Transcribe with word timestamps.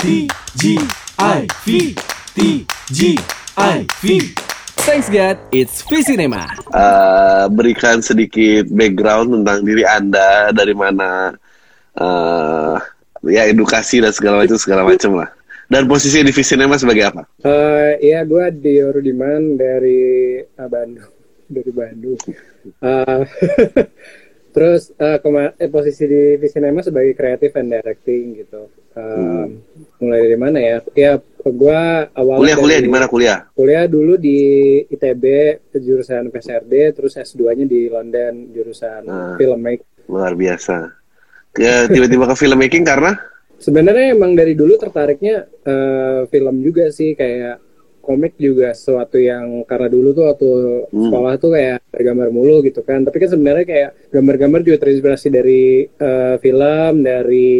TGIV 0.00 1.66
TGIV 2.32 4.04
Thanks 4.80 5.12
God, 5.12 5.36
it's 5.52 5.84
Visinema. 5.84 6.48
uh, 6.72 7.52
berikan 7.52 8.00
sedikit 8.00 8.72
background 8.72 9.28
tentang 9.28 9.60
diri 9.60 9.84
Anda 9.84 10.56
dari 10.56 10.72
mana 10.72 11.36
uh, 12.00 12.80
ya 13.28 13.44
edukasi 13.44 14.00
dan 14.00 14.16
segala 14.16 14.40
macam 14.40 14.56
segala 14.56 14.88
macam 14.88 15.20
lah. 15.20 15.28
Dan 15.68 15.84
posisi 15.84 16.24
di 16.24 16.32
Visinema 16.32 16.80
sebagai 16.80 17.04
apa? 17.04 17.28
Eh 17.44 18.00
ya 18.00 18.24
gue 18.24 18.56
Dio 18.56 18.96
Rudiman 18.96 19.60
dari 19.60 20.40
uh, 20.40 20.64
Bandung 20.64 21.12
dari 21.44 21.70
Bandung. 21.76 22.20
Eh, 22.80 23.22
terus 24.50 24.90
eh, 24.92 25.18
kema- 25.18 25.54
eh, 25.54 25.66
posisi 25.66 26.04
di 26.04 26.22
Visinema 26.36 26.80
sebagai 26.80 27.12
creative 27.12 27.54
and 27.54 27.70
directing 27.70 28.24
gitu. 28.36 28.66
Eh, 28.90 29.46
Mulai 29.98 30.20
dari 30.22 30.36
mana 30.36 30.58
ya? 30.58 30.76
Ya 30.92 31.12
gue 31.40 31.80
awalnya 32.10 32.40
Kuliah 32.40 32.58
kuliah 32.58 32.78
dari- 32.78 32.86
di 32.86 32.90
mana 32.90 33.06
kuliah? 33.06 33.38
Kuliah 33.50 33.84
dulu 33.84 34.14
di 34.14 34.38
ITB 34.84 35.24
jurusan 35.74 36.28
PSRD, 36.28 36.72
terus 36.92 37.14
S2-nya 37.14 37.64
di 37.64 37.86
London 37.86 38.50
jurusan 38.50 39.02
Ah. 39.04 39.34
filmmaking. 39.36 39.86
Luar 40.06 40.34
biasa. 40.34 40.90
Ya, 41.54 41.86
tiba-tiba 41.86 42.26
ke 42.26 42.36
filmmaking 42.36 42.82
karena 42.82 43.14
Sebenarnya 43.56 44.16
emang 44.16 44.32
dari 44.32 44.56
dulu 44.56 44.74
tertariknya 44.74 45.44
eh, 45.62 46.24
film 46.26 46.60
juga 46.60 46.88
sih 46.88 47.12
kayak 47.12 47.60
komik 48.10 48.34
juga 48.34 48.74
sesuatu 48.74 49.14
yang 49.22 49.62
karena 49.62 49.86
dulu 49.86 50.10
tuh 50.10 50.24
waktu 50.26 50.50
Hmm. 50.90 51.06
sekolah 51.06 51.32
tuh 51.38 51.50
kayak 51.54 51.78
gambar 51.94 52.28
mulu 52.34 52.56
gitu 52.66 52.82
kan. 52.82 53.06
Tapi 53.06 53.16
kan 53.22 53.30
sebenarnya 53.30 53.64
kayak 53.64 53.90
gambar-gambar 54.10 54.60
juga 54.66 54.76
terinspirasi 54.82 55.28
dari 55.30 55.62
eh, 55.86 56.34
film, 56.42 56.92
dari 57.06 57.54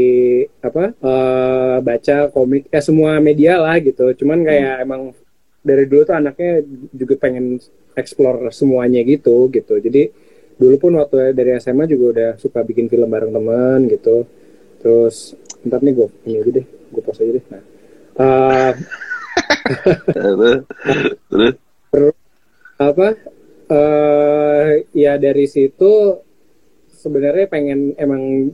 apa 0.59 0.91
eh, 0.91 1.77
baca 1.79 2.17
komik, 2.35 2.67
ya 2.69 2.81
semua 2.83 3.23
media 3.23 3.63
lah 3.63 3.79
gitu. 3.79 4.11
Cuman 4.19 4.43
kayak 4.43 4.75
emang 4.83 5.15
dari 5.63 5.85
dulu 5.87 6.03
tuh 6.03 6.17
anaknya 6.19 6.67
juga 6.91 7.15
pengen 7.21 7.63
explore 7.95 8.51
semuanya 8.51 9.07
gitu 9.07 9.47
gitu. 9.49 9.79
Jadi 9.79 10.11
dulu 10.59 10.77
pun 10.77 10.93
waktu 10.99 11.33
dari 11.33 11.57
SMA 11.57 11.87
juga 11.87 12.05
udah 12.17 12.31
suka 12.37 12.61
bikin 12.67 12.91
film 12.91 13.07
bareng 13.07 13.31
teman 13.31 13.87
gitu. 13.87 14.27
Terus 14.81 15.37
ntar 15.61 15.85
nih 15.85 15.93
gue 15.93 16.09
ini 16.25 16.37
aja 16.41 16.51
deh, 16.57 16.67
gue 16.67 17.03
pause 17.05 17.21
aja 17.21 17.33
deh. 17.37 17.45
Nah, 17.53 17.63
eh, 18.17 18.73
terus 21.91 22.17
apa? 22.81 23.09
eh 23.71 24.71
ya 24.91 25.15
dari 25.15 25.47
situ 25.47 26.19
sebenarnya 26.91 27.47
pengen 27.47 27.95
emang 27.95 28.51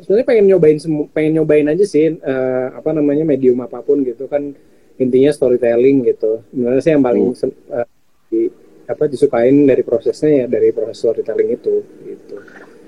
sebenarnya 0.00 0.26
pengen 0.26 0.44
nyobain 0.48 0.78
pengen 1.12 1.32
nyobain 1.36 1.68
aja 1.68 1.84
sih 1.84 2.16
eh, 2.16 2.66
apa 2.72 2.90
namanya 2.96 3.28
medium 3.28 3.60
apa 3.60 3.84
pun 3.84 4.00
gitu 4.02 4.24
kan 4.24 4.56
intinya 4.96 5.30
storytelling 5.34 6.06
gitu. 6.08 6.40
Sebenarnya 6.48 6.80
sih 6.80 6.92
yang 6.96 7.04
paling 7.04 7.26
sen- 7.36 7.60
eh, 7.70 7.86
di- 8.30 8.52
apa 8.84 9.08
disukain 9.08 9.64
dari 9.64 9.80
prosesnya 9.80 10.44
ya 10.44 10.46
dari 10.48 10.68
proses 10.72 11.00
storytelling 11.00 11.56
itu 11.56 11.74
gitu. 12.04 12.36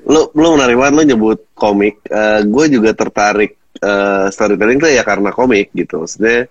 lu 0.07 0.23
lu 0.39 0.49
menarik 0.55 0.77
banget 0.79 0.95
lu 0.97 1.03
nyebut 1.13 1.39
komik. 1.53 1.99
Eh, 2.07 2.41
gue 2.47 2.65
juga 2.73 2.95
tertarik 2.95 3.53
eh, 3.83 4.27
storytelling 4.33 4.79
tuh 4.81 4.91
ya 4.93 5.03
karena 5.05 5.29
komik 5.29 5.75
gitu. 5.77 6.01
Maksudnya 6.01 6.47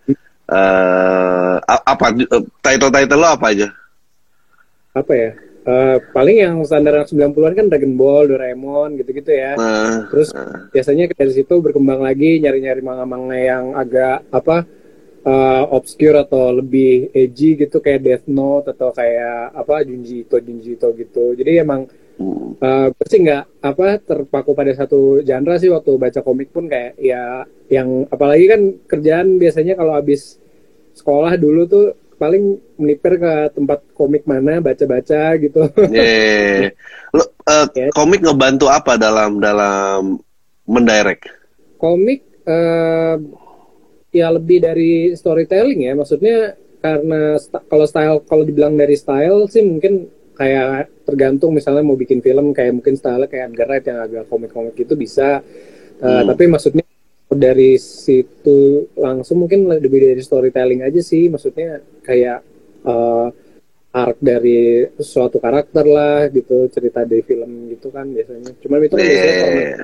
a- 1.66 1.84
apa 1.86 2.06
title 2.62 2.92
title 2.94 3.20
lo 3.20 3.28
apa 3.34 3.46
aja? 3.50 3.68
apa 4.96 5.12
ya 5.12 5.32
eh, 5.66 5.98
paling 6.14 6.38
yang 6.40 6.56
standar 6.64 7.04
90-an 7.04 7.54
kan 7.58 7.66
Dragon 7.68 7.94
Ball, 7.98 8.30
Doraemon 8.30 9.02
gitu-gitu 9.02 9.34
ya. 9.34 9.58
Eh, 9.58 9.98
Terus 10.14 10.30
biasanya 10.70 11.10
dari 11.10 11.34
situ 11.34 11.54
berkembang 11.58 12.06
lagi 12.06 12.38
nyari-nyari 12.38 12.82
manga-manga 12.86 13.36
yang 13.36 13.74
agak 13.74 14.30
apa 14.30 14.64
eh, 15.26 15.64
obscure 15.74 16.22
atau 16.22 16.54
lebih 16.54 17.10
edgy 17.12 17.58
gitu 17.58 17.82
kayak 17.82 18.02
Death 18.06 18.26
Note 18.30 18.78
atau 18.78 18.94
kayak 18.94 19.58
apa 19.58 19.82
Junji 19.84 20.24
Ito 20.30 20.38
Junji 20.38 20.78
Ito 20.78 20.94
gitu. 20.94 21.34
Jadi 21.34 21.52
emang 21.58 21.90
hmm. 22.20 22.62
eh 22.62 22.88
gue 22.92 23.08
sih 23.08 23.20
nggak 23.24 23.44
apa 23.64 23.88
terpaku 24.02 24.52
pada 24.56 24.72
satu 24.76 25.22
genre 25.22 25.56
sih 25.60 25.72
waktu 25.72 25.92
baca 26.00 26.20
komik 26.24 26.50
pun 26.52 26.68
kayak 26.68 27.00
ya 27.00 27.44
yang 27.72 28.08
apalagi 28.12 28.46
kan 28.48 28.62
kerjaan 28.88 29.42
biasanya 29.42 29.76
kalau 29.76 29.94
habis 29.96 30.40
sekolah 30.96 31.36
dulu 31.36 31.62
tuh 31.68 31.86
paling 32.16 32.56
melipir 32.80 33.20
ke 33.20 33.52
tempat 33.52 33.84
komik 33.92 34.24
mana 34.24 34.64
baca-baca 34.64 35.36
gitu. 35.36 35.68
Yeah. 35.92 36.72
Lo 37.12 37.28
eh, 37.28 37.68
Ya. 37.76 37.88
komik 37.92 38.24
ngebantu 38.24 38.72
apa 38.72 38.96
dalam 38.96 39.44
dalam 39.44 40.24
mendirect? 40.64 41.28
komik 41.86 42.26
eh, 42.48 43.16
ya 44.16 44.28
lebih 44.32 44.64
dari 44.64 45.12
storytelling 45.14 45.86
ya 45.86 45.94
maksudnya 45.94 46.56
karena 46.80 47.36
kalau 47.68 47.86
style 47.86 48.18
kalau 48.26 48.44
dibilang 48.46 48.78
dari 48.78 48.96
style 48.96 49.50
sih 49.50 49.62
mungkin 49.66 50.08
kayak 50.36 50.92
tergantung 51.08 51.56
misalnya 51.56 51.82
mau 51.82 51.96
bikin 51.96 52.20
film 52.20 52.52
kayak 52.52 52.76
mungkin 52.76 53.00
style 53.00 53.26
kayak 53.26 53.56
Edgar 53.56 53.68
Wright 53.72 53.86
yang 53.88 54.00
agak 54.04 54.24
komik-komik 54.28 54.76
gitu 54.76 54.94
bisa 54.94 55.40
Eh, 55.96 56.04
Hmm. 56.04 56.28
tapi 56.28 56.52
maksudnya 56.52 56.84
dari 57.32 57.80
situ 57.80 58.84
langsung 59.00 59.48
mungkin 59.48 59.64
lebih 59.80 60.12
dari 60.12 60.20
storytelling 60.20 60.84
aja 60.84 61.00
sih 61.00 61.32
maksudnya 61.32 61.80
kayak 62.04 62.44
eh, 62.84 63.28
arc 63.96 64.18
dari 64.20 64.84
suatu 65.00 65.40
karakter 65.40 65.88
lah 65.88 66.28
gitu 66.28 66.68
cerita 66.68 67.08
dari 67.08 67.24
film 67.24 67.72
gitu 67.72 67.96
kan 67.96 68.12
biasanya 68.12 68.52
cuman 68.60 68.80
itu 68.84 68.96
kan 69.00 69.06
biasanya 69.08 69.36
format 69.40 69.64
Iya. 69.66 69.84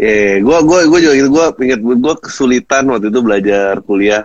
Iya, 0.00 0.40
gua 0.40 0.58
gua 0.64 0.80
gua 0.88 0.98
juga 1.02 1.14
gitu. 1.18 1.28
Gua 1.28 1.46
inget 1.60 1.80
gua 1.82 2.14
kesulitan 2.16 2.88
waktu 2.88 3.10
itu 3.12 3.20
belajar 3.20 3.72
kuliah 3.84 4.24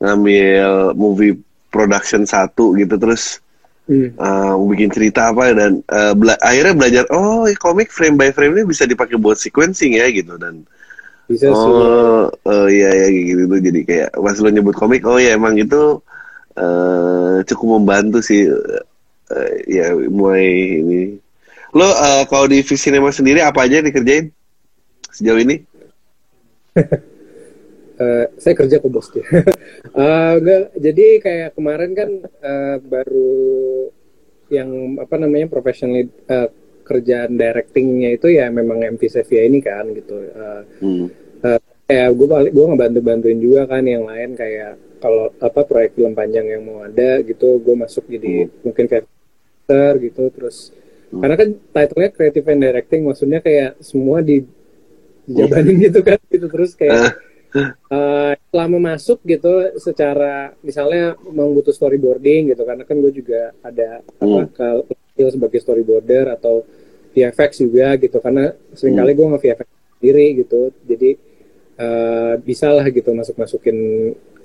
ngambil 0.00 0.94
movie 0.96 1.34
production 1.68 2.24
satu 2.24 2.72
gitu 2.78 2.94
terus 2.96 3.42
Hmm. 3.88 4.14
uh, 4.20 4.54
bikin 4.70 4.90
cerita 4.92 5.34
apa 5.34 5.50
dan 5.50 5.82
uh, 5.90 6.14
bela- 6.14 6.38
akhirnya 6.38 6.74
belajar 6.78 7.04
oh 7.10 7.48
komik 7.58 7.90
frame 7.90 8.14
by 8.14 8.30
frame 8.30 8.54
ini 8.60 8.64
bisa 8.68 8.86
dipakai 8.86 9.18
buat 9.18 9.40
sequencing 9.40 9.98
ya 9.98 10.06
gitu. 10.14 10.38
Dan 10.38 10.62
bisa 11.26 11.50
oh 11.50 12.26
oh 12.30 12.66
iya 12.66 12.90
ya 12.90 13.06
gitu 13.10 13.46
jadi 13.50 13.80
kayak 13.86 14.10
pas 14.18 14.36
lo 14.38 14.50
nyebut 14.50 14.74
komik 14.74 15.02
oh 15.06 15.18
ya 15.18 15.34
emang 15.34 15.58
itu 15.58 16.02
uh, 16.58 17.42
cukup 17.46 17.78
membantu 17.78 18.18
sih 18.22 18.46
uh, 18.46 19.52
ya 19.66 19.94
mulai 20.06 20.82
ini. 20.82 21.02
Lo 21.74 21.86
uh, 21.86 22.26
kalau 22.26 22.50
di 22.50 22.62
Visinema 22.62 23.10
sendiri 23.10 23.42
apa 23.42 23.66
aja 23.66 23.78
yang 23.78 23.86
dikerjain 23.90 24.30
sejauh 25.10 25.40
ini? 25.42 25.62
Eh, 28.00 28.24
saya 28.40 28.56
kerja 28.56 28.80
ke 28.80 28.88
bos 28.88 29.12
dia. 29.12 29.20
Eh, 29.90 30.32
enggak, 30.38 30.62
jadi 30.76 31.06
kayak 31.22 31.50
kemarin 31.56 31.92
kan 31.96 32.10
eh, 32.26 32.76
baru 32.84 33.34
yang 34.50 34.98
apa 34.98 35.14
namanya 35.18 35.46
professional 35.46 36.04
eh, 36.06 36.48
kerjaan 36.84 37.38
directingnya 37.38 38.18
itu 38.18 38.34
ya 38.34 38.50
memang 38.50 38.82
MV 38.98 39.02
Sevilla 39.06 39.46
ini 39.46 39.58
kan 39.62 39.84
gitu. 39.94 40.14
Eh, 40.20 40.62
hmm. 40.82 41.06
kayak 41.90 42.14
gue 42.14 42.26
balik 42.30 42.52
gue 42.54 42.66
ngebantu 42.70 43.00
bantuin 43.02 43.40
juga 43.42 43.66
kan 43.66 43.82
yang 43.82 44.06
lain 44.06 44.38
kayak 44.38 44.78
kalau 45.02 45.26
apa 45.42 45.66
proyek 45.66 45.98
film 45.98 46.14
panjang 46.14 46.46
yang 46.46 46.62
mau 46.62 46.86
ada 46.86 47.18
gitu 47.26 47.58
gue 47.58 47.74
masuk 47.74 48.06
jadi 48.06 48.46
mungkin 48.62 48.86
kayak 48.86 49.10
gitu 49.98 50.30
terus 50.30 50.70
Hmm. 51.10 51.26
karena 51.26 51.34
kan 51.34 51.48
title-nya 51.74 52.10
creative 52.14 52.46
and 52.46 52.62
directing 52.62 53.00
maksudnya 53.02 53.42
kayak 53.42 53.74
semua 53.82 54.22
di 54.22 54.46
dijabanin 55.26 55.76
gitu 55.90 56.00
kan 56.06 56.18
gitu 56.30 56.46
terus 56.46 56.78
kayak 56.78 57.18
eh 57.56 58.34
selama 58.50 58.94
masuk 58.94 59.18
gitu 59.26 59.74
secara 59.82 60.54
misalnya 60.62 61.18
memang 61.26 61.50
butuh 61.58 61.74
storyboarding 61.74 62.54
gitu 62.54 62.62
karena 62.62 62.86
kan 62.86 62.96
gue 63.02 63.10
juga 63.10 63.50
ada 63.62 64.02
apa 64.06 64.40
kalau 64.54 64.82
sebagai 65.28 65.60
storyboarder 65.60 66.32
atau 66.32 66.64
VFX 67.10 67.66
juga 67.66 67.98
gitu 67.98 68.22
karena 68.22 68.54
sering 68.72 68.94
kali 68.96 69.12
gue 69.18 69.26
nge-VFX 69.26 69.68
sendiri 69.98 70.26
gitu. 70.46 70.70
Jadi 70.86 71.10
eh 71.80 72.34
bisa 72.40 72.68
lah 72.70 72.86
gitu 72.92 73.10
masuk 73.16 73.34
masukin 73.40 73.76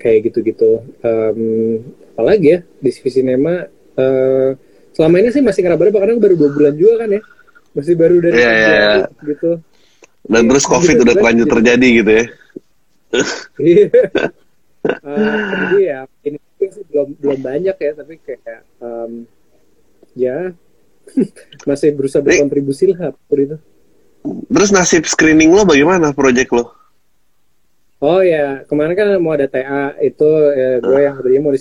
kayak 0.00 0.32
gitu-gitu. 0.32 0.82
Em, 1.04 1.40
apalagi 2.16 2.46
ya 2.48 2.58
di 2.82 2.90
CV 2.90 3.04
Cinema 3.12 3.64
eh 3.96 4.50
selama 4.92 5.16
ini 5.20 5.28
sih 5.30 5.44
masih 5.44 5.62
ngeraba-raba 5.62 5.98
karena 6.02 6.18
baru 6.18 6.34
dua 6.34 6.50
bulan 6.52 6.74
juga 6.74 7.06
kan 7.06 7.10
ya. 7.14 7.22
Masih 7.76 7.94
baru 7.94 8.16
dari 8.24 8.40
Iya, 8.40 8.50
iya, 8.50 8.68
iya. 8.72 8.94
gitu. 9.22 9.50
Dan 10.26 10.42
Iya, 10.42 10.50
terus 10.50 10.64
covid 10.66 10.96
bener-bener 10.96 11.06
udah 11.06 11.14
terlanjut 11.22 11.46
gitu. 11.46 11.54
terjadi 11.54 11.88
gitu 12.02 12.10
ya 12.10 12.24
Iya. 13.56 13.88
Eh, 14.86 15.38
jadi 15.50 15.78
ya 15.82 16.00
ini 16.22 16.38
sih 16.70 16.84
belum 16.86 17.18
belum 17.18 17.40
banyak 17.42 17.76
ya 17.76 17.92
tapi 17.98 18.14
kayak 18.22 18.62
em, 18.78 19.26
ya 20.14 20.54
masih 21.68 21.90
berusaha 21.94 22.22
berkontribusi 22.22 22.94
lah 22.94 23.14
itu. 23.34 23.58
terus 24.26 24.70
nasib 24.74 25.06
screening 25.06 25.50
lo 25.54 25.66
bagaimana 25.66 26.10
project 26.14 26.50
lo 26.54 26.70
Oh 27.96 28.20
ya 28.20 28.60
kemarin 28.68 28.92
kan 28.92 29.08
mau 29.24 29.32
ada 29.32 29.48
TA 29.48 29.96
itu 30.04 30.28
ya, 30.52 30.84
gue 30.84 31.00
yang 31.00 31.16
tadinya 31.16 31.48
mau 31.48 31.52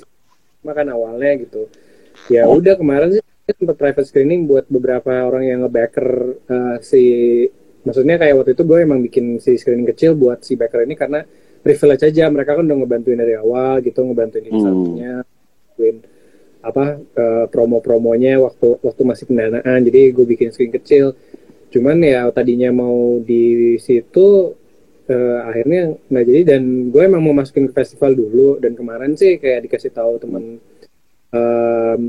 makan 0.67 0.87
awalnya 0.91 1.31
gitu. 1.47 1.71
Ya 2.27 2.43
udah 2.43 2.75
kemarin 2.75 3.15
sih 3.15 3.23
sempat 3.55 3.79
private 3.79 4.03
screening 4.03 4.43
buat 4.43 4.67
beberapa 4.67 5.23
orang 5.23 5.47
yang 5.47 5.59
ngebacker 5.63 6.35
eh, 6.51 6.75
si 6.83 7.03
maksudnya 7.87 8.19
kayak 8.19 8.35
waktu 8.35 8.51
itu 8.51 8.63
gue 8.67 8.79
emang 8.83 8.99
bikin 8.99 9.39
si 9.39 9.55
screening 9.55 9.87
kecil 9.87 10.11
buat 10.17 10.43
si 10.43 10.59
backer 10.59 10.83
ini 10.83 10.99
karena 10.99 11.23
privilege 11.65 12.05
aja. 12.05 12.29
Mereka 12.29 12.53
kan 12.53 12.63
udah 12.69 12.77
ngebantuin 12.77 13.17
dari 13.17 13.33
awal 13.33 13.81
gitu 13.81 14.05
ngebantuin 14.05 14.45
Hmm. 14.45 14.61
satunya 14.61 15.13
ngebantuin 15.25 15.97
apa 16.65 16.85
eh, 16.97 17.45
promo-promonya 17.49 18.37
waktu 18.37 18.77
waktu 18.85 19.01
masih 19.01 19.25
pendanaan. 19.25 19.79
Jadi 19.81 20.01
gue 20.13 20.25
bikin 20.29 20.53
screen 20.53 20.69
kecil. 20.69 21.17
Cuman 21.73 21.97
ya 22.05 22.29
tadinya 22.29 22.69
mau 22.69 23.17
di 23.17 23.75
situ 23.81 24.53
eh, 25.09 25.39
akhirnya 25.41 25.97
nggak 26.05 26.25
jadi. 26.29 26.41
Dan 26.55 26.93
gue 26.93 27.01
emang 27.01 27.21
mau 27.25 27.33
masukin 27.33 27.65
ke 27.69 27.73
festival 27.73 28.13
dulu. 28.13 28.61
Dan 28.61 28.77
kemarin 28.77 29.17
sih 29.17 29.41
kayak 29.41 29.65
dikasih 29.65 29.89
tahu 29.89 30.21
teman 30.21 30.61
em, 31.33 32.01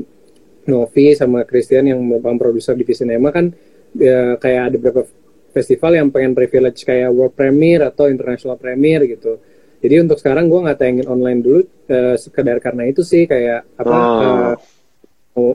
Novi 0.67 1.15
sama 1.15 1.47
Christian 1.47 1.87
yang 1.87 1.99
merupakan 2.03 2.35
produser 2.35 2.75
di 2.75 2.83
Cinema 2.91 3.31
kan 3.31 3.55
ya, 3.95 4.35
kayak 4.35 4.61
ada 4.67 4.75
beberapa 4.75 5.07
festival 5.57 5.91
yang 5.93 6.07
pengen 6.09 6.31
privilege 6.31 6.81
kayak 6.81 7.09
world 7.09 7.33
premiere 7.33 7.89
atau 7.89 8.05
international 8.05 8.55
premiere 8.55 9.09
gitu. 9.09 9.41
Jadi 9.77 9.95
untuk 10.01 10.17
sekarang 10.17 10.45
gue 10.45 10.59
nggak 10.61 10.77
tayangin 10.77 11.05
online 11.05 11.39
dulu 11.41 11.59
eh, 11.87 12.15
sekedar 12.15 12.57
karena 12.57 12.85
itu 12.85 13.01
sih 13.01 13.25
kayak 13.25 13.65
apa 13.75 13.97
Oh. 13.97 14.53
mau 15.37 15.53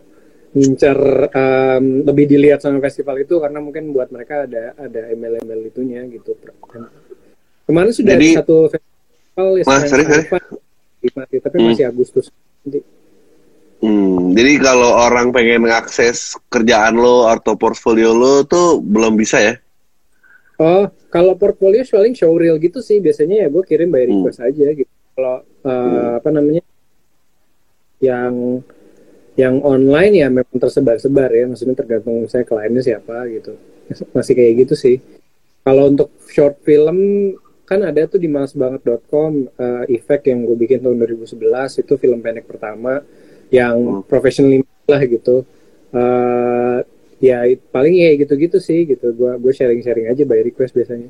ngincer 0.53 0.99
em, 1.33 1.85
lebih 2.05 2.29
dilihat 2.29 2.61
sama 2.61 2.79
festival 2.79 3.19
itu 3.19 3.41
karena 3.41 3.59
mungkin 3.59 3.91
buat 3.91 4.11
mereka 4.11 4.45
ada 4.45 4.77
ada 4.77 5.01
email-email 5.09 5.61
itunya 5.65 6.07
gitu. 6.07 6.37
Kemarin 7.65 7.91
sudah 7.91 8.15
Jadi- 8.15 8.37
satu 8.37 8.69
festival 8.69 9.49
ya, 9.57 9.65
Mas, 9.65 9.83
sorry, 9.89 10.05
sorry. 10.05 10.25
Tapi 11.41 11.57
Hmm. 11.59 11.67
masih 11.73 11.85
Agustus. 11.89 12.27
Nanti. 12.63 12.79
Hmm, 13.83 14.31
jadi 14.31 14.63
kalau 14.63 14.95
orang 14.95 15.35
pengen 15.35 15.67
ngakses 15.67 16.39
kerjaan 16.47 16.95
lo 16.95 17.27
atau 17.27 17.59
portfolio 17.59 18.15
lo 18.15 18.47
tuh 18.47 18.79
belum 18.79 19.19
bisa 19.19 19.43
ya? 19.43 19.59
Oh, 20.57 20.85
kalau 21.09 21.33
portfolio 21.35 21.81
paling 21.85 22.13
showreel 22.13 22.61
gitu 22.61 22.81
sih 22.81 23.01
biasanya 23.01 23.45
ya 23.45 23.49
gue 23.49 23.63
kirim 23.65 23.89
by 23.89 24.05
Hmm. 24.05 24.21
request 24.21 24.41
aja 24.41 24.67
gitu. 24.73 24.93
Kalau 25.13 25.45
uh, 25.65 26.13
apa 26.19 26.29
namanya 26.29 26.63
yang 28.03 28.61
yang 29.33 29.65
online 29.65 30.13
ya 30.13 30.29
memang 30.29 30.59
tersebar-sebar 30.61 31.33
ya, 31.33 31.49
maksudnya 31.49 31.73
tergantung 31.73 32.29
saya 32.29 32.45
kliennya 32.45 32.85
siapa 32.85 33.25
gitu. 33.33 33.57
Masih 34.13 34.35
kayak 34.37 34.69
gitu 34.69 34.75
sih. 34.77 34.97
Kalau 35.63 35.89
untuk 35.89 36.13
short 36.29 36.61
film 36.61 36.99
kan 37.65 37.81
ada 37.81 38.05
tuh 38.05 38.21
di 38.21 38.29
malasbanget.com 38.29 39.33
uh, 39.57 39.85
effect 39.89 40.29
yang 40.29 40.45
gue 40.45 40.57
bikin 40.59 40.85
tahun 40.85 41.01
2011 41.01 41.81
itu 41.81 41.93
film 41.97 42.19
pendek 42.21 42.45
pertama 42.45 43.01
yang 43.49 43.77
Hmm. 43.79 44.05
professionally 44.05 44.61
lah 44.85 45.01
gitu. 45.07 45.47
Uh, 45.93 46.85
ya 47.23 47.47
paling 47.71 47.95
ya 47.95 48.19
gitu-gitu 48.19 48.59
sih 48.59 48.83
gitu. 48.91 49.15
Gua 49.15 49.39
gue 49.39 49.55
sharing-sharing 49.55 50.11
aja 50.11 50.27
by 50.27 50.43
request 50.43 50.75
biasanya. 50.75 51.09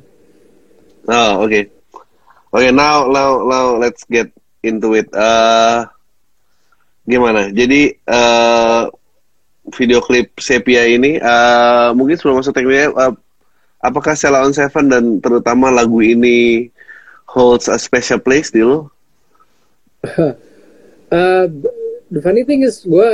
Oh, 1.08 1.48
oke. 1.48 1.60
Oke, 2.52 2.68
now 2.68 3.08
now 3.08 3.40
now 3.48 3.80
let's 3.80 4.04
get 4.04 4.28
into 4.60 4.92
it. 4.92 5.08
Eh 5.16 5.80
gimana? 7.08 7.48
Jadi 7.48 7.96
eh 7.96 8.82
video 9.72 10.04
klip 10.04 10.36
Sepia 10.36 10.84
ini 10.84 11.16
eh 11.16 11.88
mungkin 11.96 12.20
sebelum 12.20 12.44
masuk 12.44 12.52
tekniknya 12.52 12.92
eh, 12.92 13.12
apakah 13.80 14.12
Sela 14.12 14.44
on 14.44 14.52
Seven 14.52 14.92
dan 14.92 15.04
terutama 15.24 15.72
lagu 15.72 16.04
ini 16.04 16.68
holds 17.24 17.72
a 17.72 17.80
special 17.80 18.20
place 18.20 18.52
di 18.52 18.60
lo? 18.60 18.92
Uh, 20.04 21.48
the 22.12 22.20
funny 22.20 22.44
thing 22.44 22.68
is 22.68 22.84
gue 22.84 23.10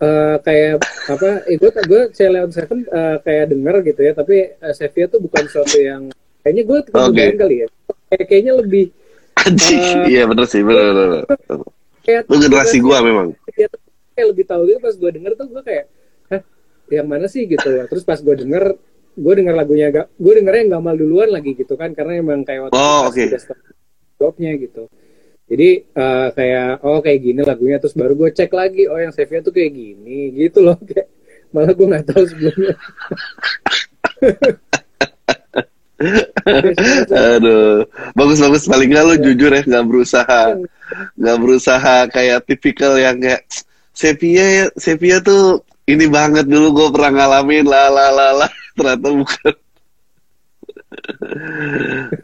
uh, 0.00 0.36
kayak 0.42 0.80
apa? 1.08 1.28
Eh, 1.46 1.56
gue 1.60 1.70
gue 1.70 2.00
Leon 2.10 2.50
Seven 2.50 2.88
uh, 2.88 3.16
kayak 3.22 3.52
denger 3.52 3.74
gitu 3.86 4.00
ya, 4.00 4.12
tapi 4.16 4.56
uh, 4.58 4.74
Sevilla 4.74 5.06
tuh 5.08 5.20
bukan 5.22 5.42
sesuatu 5.46 5.78
yang 5.78 6.02
kayaknya 6.40 6.62
gue 6.64 6.78
kemudian 6.88 7.36
kali 7.36 7.56
ya. 7.64 7.66
Kayak, 8.10 8.26
kayaknya 8.26 8.52
lebih 8.58 8.84
Anjing, 9.40 9.80
Eh, 9.80 10.20
iya 10.20 10.22
bener 10.28 10.44
sih, 10.44 10.60
bener 10.60 10.92
bener. 10.92 11.22
bener. 11.24 11.68
kayak 12.04 12.28
Lu 12.28 12.36
generasi 12.36 12.76
gua 12.82 13.00
memang. 13.00 13.32
Tuh 13.32 13.70
kayak 14.12 14.26
lebih 14.36 14.44
tahu 14.44 14.62
gitu 14.68 14.78
pas 14.84 14.92
gue 14.92 15.10
denger 15.16 15.32
tuh 15.32 15.46
gue 15.48 15.62
kayak 15.64 15.84
hah 16.28 16.40
yang 16.92 17.06
mana 17.08 17.24
sih 17.24 17.48
gitu 17.48 17.68
ya. 17.72 17.88
Terus 17.88 18.04
pas 18.04 18.20
gue 18.20 18.34
denger 18.36 18.76
gue 19.20 19.32
denger 19.36 19.54
lagunya 19.56 19.86
gak 19.90 20.06
gue 20.16 20.32
dengernya 20.38 20.60
yang 20.64 20.72
gamal 20.80 20.94
duluan 20.94 21.28
lagi 21.34 21.52
gitu 21.56 21.74
kan 21.74 21.92
karena 21.92 22.20
emang 22.22 22.46
kayak 22.46 22.68
waktu 22.70 22.78
Oh, 22.78 23.10
itu 23.10 23.32
udah 23.32 23.40
start 23.42 23.60
jobnya 24.20 24.52
gitu 24.54 24.86
jadi 25.50 25.68
eh, 25.82 26.28
kayak 26.30 26.86
oh 26.86 27.02
kayak 27.02 27.20
gini 27.26 27.42
lagunya 27.42 27.82
terus 27.82 27.98
baru 27.98 28.14
gue 28.14 28.30
cek 28.30 28.54
lagi 28.54 28.86
oh 28.86 28.94
yang 29.02 29.10
Sevilla 29.10 29.42
tuh 29.42 29.50
kayak 29.50 29.74
gini 29.74 30.30
gitu 30.38 30.62
loh 30.62 30.78
kayak 30.88 31.10
malah 31.50 31.74
gue 31.74 31.86
nggak 31.90 32.06
tahu 32.06 32.22
sebelumnya. 32.30 32.74
Aduh, 37.12 37.84
bagus-bagus 38.16 38.64
paling 38.64 38.88
nggak 38.88 39.04
lu 39.04 39.14
jujur 39.20 39.52
ya 39.52 39.60
nggak 39.66 39.84
berusaha 39.84 40.56
nggak 41.20 41.38
berusaha 41.42 42.08
kayak 42.08 42.46
tipikal 42.48 42.96
yang 42.96 43.20
kayak 43.20 43.44
Sepia 43.92 44.46
ya 44.46 44.64
Sepia 44.80 45.20
tuh 45.20 45.60
ini 45.84 46.06
banget 46.06 46.46
dulu 46.46 46.72
gue 46.72 46.88
pernah 46.94 47.10
ngalamin 47.10 47.66
lah 47.66 47.90
lah 47.90 48.08
lah 48.14 48.30
lah 48.44 48.50
ternyata 48.78 49.08
bukan. 49.12 49.54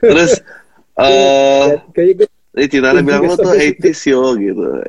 Terus 0.01 0.33
eh 0.97 1.69
kayak 1.93 2.13
gue 2.23 2.29
ini 2.57 2.67
Cinta 2.73 2.97
bilang 3.05 3.29
lo 3.29 3.37
tuh 3.37 3.53
80s 3.53 4.01
yo 4.09 4.33
gitu. 4.41 4.65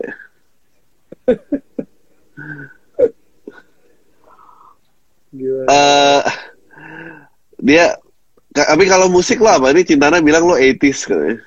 eh 5.68 6.24
dia 7.60 8.00
tapi 8.56 8.90
kalau 8.90 9.12
musik 9.12 9.38
lo 9.38 9.52
apa? 9.54 9.70
Ini 9.70 9.86
Cintana 9.86 10.18
bilang 10.24 10.50
lo 10.50 10.58
80s 10.58 11.00
katanya. 11.06 11.38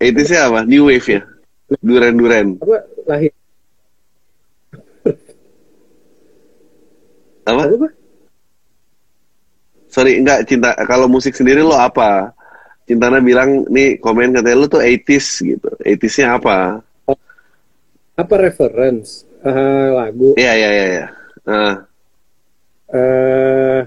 80s-nya 0.00 0.40
apa? 0.48 0.60
New 0.68 0.88
wave 0.88 1.08
ya? 1.08 1.20
Duren-duren. 1.80 2.58
apa 2.60 2.76
lahir 3.06 3.32
Apa? 7.48 7.62
apa? 7.66 7.88
Sorry, 9.90 10.20
enggak 10.20 10.46
cinta. 10.46 10.76
Kalau 10.86 11.08
musik 11.10 11.34
sendiri 11.34 11.64
lo 11.64 11.74
apa? 11.74 12.30
Cintana 12.90 13.22
bilang 13.22 13.70
nih 13.70 14.02
komen 14.02 14.34
katanya 14.34 14.58
lo 14.58 14.66
tuh 14.66 14.82
80s 14.82 15.26
gitu. 15.46 15.70
80s-nya 15.78 16.26
apa? 16.42 16.82
apa 18.18 18.34
reference 18.36 19.30
Eh, 19.40 19.88
lagu 19.96 20.36
Iya, 20.36 20.52
iya, 20.52 20.68
iya, 20.68 20.86
iya. 20.92 21.06
Nah, 21.48 21.72
eh 22.92 23.80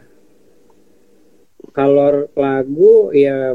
kalau 1.69 2.25
lagu 2.33 3.13
ya 3.13 3.53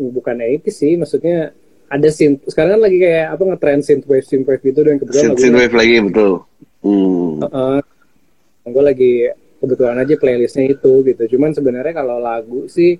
bukan 0.00 0.36
80 0.40 0.72
sih 0.72 0.92
maksudnya 0.96 1.52
ada 1.92 2.08
synth 2.08 2.48
sekarang 2.48 2.80
kan 2.80 2.82
lagi 2.88 2.98
kayak 3.00 3.36
apa 3.36 3.42
ngetrend 3.52 3.82
synthwave 3.84 4.24
synthwave 4.24 4.60
gitu 4.64 4.80
dan 4.84 4.96
kebetulan 5.00 5.24
synth, 5.32 5.40
synth 5.40 5.56
wave 5.60 5.76
lagi 5.76 5.94
betul. 6.04 6.32
Hmm. 6.84 7.40
gue 8.66 8.84
lagi 8.84 9.12
kebetulan 9.60 9.96
aja 10.04 10.14
playlistnya 10.20 10.64
itu 10.72 10.92
gitu 11.04 11.22
cuman 11.36 11.50
sebenarnya 11.56 11.94
kalau 11.96 12.16
lagu 12.20 12.68
sih 12.68 12.96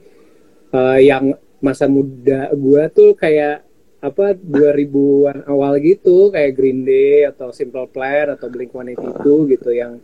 eh, 0.73 0.99
yang 1.05 1.37
masa 1.59 1.87
muda 1.87 2.53
gue 2.53 2.83
tuh 2.93 3.13
kayak 3.13 3.65
apa 3.99 4.37
2000-an 4.37 5.49
awal 5.49 5.81
gitu 5.81 6.29
kayak 6.29 6.53
Green 6.53 6.85
Day 6.85 7.27
atau 7.27 7.51
Simple 7.51 7.89
Plan 7.89 8.31
atau 8.31 8.47
Blink 8.47 8.71
182 8.71 9.53
gitu 9.57 9.71
yang 9.73 9.99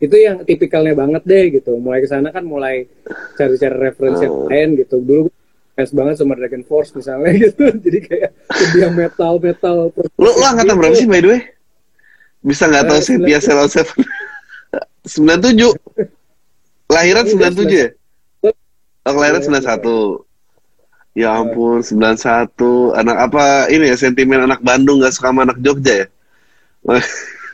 itu 0.00 0.16
yang 0.16 0.42
tipikalnya 0.42 0.92
banget 0.92 1.22
deh 1.22 1.44
gitu 1.54 1.78
mulai 1.78 2.02
ke 2.02 2.08
sana 2.08 2.28
kan 2.28 2.42
mulai 2.42 2.88
cari-cari 3.36 3.76
referensi 3.78 4.26
yang 4.26 4.34
Oh. 4.34 4.48
lain 4.50 4.68
gitu 4.74 4.98
dulu 4.98 5.30
fans 5.72 5.92
banget 5.92 6.14
sama 6.18 6.34
Dragon 6.34 6.64
Force 6.66 6.90
misalnya 6.92 7.30
gitu 7.46 7.68
jadi 7.78 7.98
kayak 8.00 8.30
yang 8.74 8.92
metal 8.92 9.38
metal 9.38 9.92
Lo, 10.18 10.30
lo 10.34 10.44
angkatan 10.44 10.74
berapa 10.74 10.96
sih 10.96 11.06
by 11.06 11.20
the 11.20 11.28
way? 11.30 11.40
Bisa 12.42 12.68
nggak 12.68 12.84
tahu 12.84 13.00
sih 13.00 13.16
Pia 13.16 13.40
Seven? 13.40 13.64
97. 15.04 15.56
Lahiran 16.86 17.24
Iya, 17.24 17.48
97 17.52 17.72
ya? 17.72 17.88
Oh, 18.44 18.52
kelahiran 19.06 19.40
Iya, 19.40 19.48
91. 19.48 20.33
Ya 21.14 21.30
ampun, 21.38 21.78
91. 21.78 22.90
Anak 22.98 23.16
apa 23.30 23.70
ini 23.70 23.86
ya 23.86 23.94
sentimen 23.94 24.42
anak 24.42 24.58
Bandung 24.66 24.98
nggak 24.98 25.14
suka 25.14 25.30
sama 25.30 25.46
anak 25.46 25.62
Jogja 25.62 26.04
ya? 26.04 26.06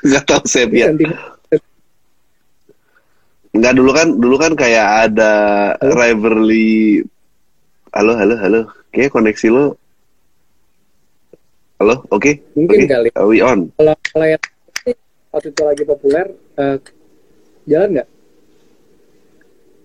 Nggak 0.00 0.24
tahu 0.24 0.42
saya 0.48 0.64
Pia. 0.64 0.88
sentimen 0.88 1.12
Nggak 3.52 3.74
dulu 3.76 3.90
kan 3.92 4.08
dulu 4.16 4.36
kan 4.40 4.52
kayak 4.56 4.86
ada 5.12 5.32
Halo? 5.76 5.92
rivalry. 5.92 7.04
Halo, 7.92 8.16
halo, 8.16 8.34
halo. 8.40 8.60
Kayak 8.94 9.12
koneksi 9.12 9.48
lo. 9.52 9.76
Halo, 11.76 12.00
oke? 12.08 12.32
Mungkin 12.56 12.78
Oke, 12.80 12.88
kali. 12.88 13.08
Are 13.12 13.28
we 13.28 13.44
on? 13.44 13.68
kalau 13.76 13.92
kalau 14.08 14.26
yang 14.28 14.42
waktu 15.30 15.48
itu 15.52 15.62
lagi 15.62 15.82
populer 15.84 16.26
eh, 16.56 16.76
jalan 17.68 17.88
nggak 17.98 18.08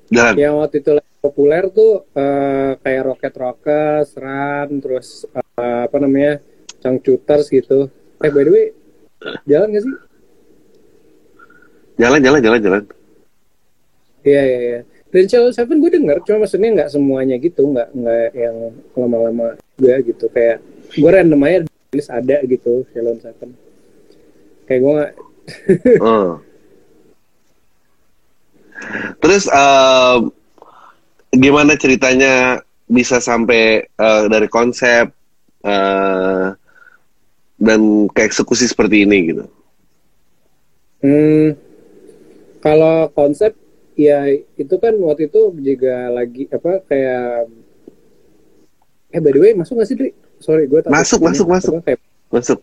Jalan. 0.09 0.33
yang 0.37 0.53
waktu 0.61 0.79
itu 0.79 0.91
lagi 0.93 1.04
populer 1.25 1.63
tuh 1.73 2.05
eh, 2.13 2.77
kayak 2.77 3.03
Rocket 3.09 3.35
Rockers, 3.35 4.09
Run, 4.13 4.69
terus 4.77 5.25
eh, 5.33 5.81
apa 5.89 5.97
namanya 5.97 6.37
Changcuters 6.79 7.49
gitu. 7.49 7.89
Eh 8.21 8.29
by 8.29 8.43
the 8.45 8.51
way, 8.53 8.65
jalan 9.49 9.67
nggak 9.73 9.83
sih? 9.83 9.95
Jalan, 11.95 12.19
jalan, 12.21 12.39
jalan, 12.43 12.59
jalan. 12.61 12.83
Iya 14.21 14.41
iya 14.41 14.59
iya. 14.61 14.79
Dan 15.09 15.31
Channel 15.31 15.55
Seven 15.55 15.79
gue 15.79 15.91
denger, 15.95 16.17
cuma 16.27 16.43
maksudnya 16.43 16.69
nggak 16.75 16.91
semuanya 16.91 17.35
gitu, 17.39 17.71
nggak 17.71 17.89
nggak 17.95 18.29
yang 18.35 18.57
lama-lama 18.93 19.55
gue 19.75 19.95
gitu 20.11 20.31
kayak 20.31 20.63
gue 20.95 21.09
random 21.11 21.41
aja 21.43 21.57
tulis 21.91 22.07
ada 22.07 22.37
gitu 22.47 22.87
Ceylon 22.91 23.19
Seven 23.19 23.51
kayak 24.67 24.79
gue 24.83 24.93
nggak 24.95 25.13
Oh. 26.03 26.41
Terus 29.23 29.45
eh, 29.47 30.17
gimana 31.37 31.75
ceritanya 31.75 32.63
bisa 32.85 33.17
sampai 33.19 33.85
eh, 33.85 34.23
dari 34.29 34.47
konsep 34.47 35.11
eh, 35.65 36.45
dan 37.55 37.81
ke 38.11 38.21
eksekusi 38.27 38.67
seperti 38.67 39.07
ini 39.07 39.17
gitu? 39.31 39.45
Hmm, 41.05 41.53
kalau 42.59 43.09
konsep 43.13 43.53
ya 43.95 44.27
itu 44.59 44.75
kan 44.81 44.91
waktu 44.99 45.31
itu 45.31 45.55
juga 45.63 46.11
lagi 46.11 46.51
apa 46.51 46.83
kayak 46.83 47.47
eh 49.15 49.21
by 49.23 49.31
the 49.31 49.39
way 49.39 49.51
masuk 49.55 49.79
nggak 49.79 49.87
sih 49.87 49.97
Dri? 49.97 50.11
Sorry 50.43 50.67
gue 50.67 50.83
Masuk, 50.91 51.23
masuk, 51.23 51.47
masuk. 51.47 51.73
Masuk. 52.27 52.59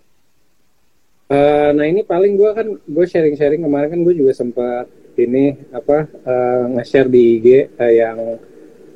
Eh, 1.32 1.70
nah 1.72 1.88
ini 1.88 2.04
paling 2.04 2.36
gue 2.36 2.50
kan 2.52 2.66
gue 2.68 3.04
sharing-sharing 3.08 3.64
kemarin 3.64 3.88
kan 3.88 4.00
gue 4.04 4.12
juga 4.12 4.36
sempat 4.36 4.84
ini 5.16 5.56
apa 5.72 6.04
eh, 6.04 6.62
nge-share 6.76 7.08
di 7.08 7.40
IG 7.40 7.46
eh, 7.72 7.92
yang 8.04 8.36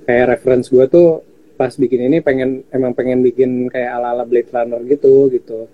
kayak 0.07 0.27
reference 0.33 0.67
gue 0.69 0.87
tuh 0.87 1.21
pas 1.55 1.73
bikin 1.73 2.07
ini 2.07 2.21
pengen 2.21 2.63
emang 2.71 2.93
pengen 2.93 3.21
bikin 3.21 3.67
kayak 3.67 3.91
ala-ala 3.93 4.23
Blade 4.23 4.49
Runner 4.49 4.81
gitu 4.87 5.27
gitu. 5.29 5.67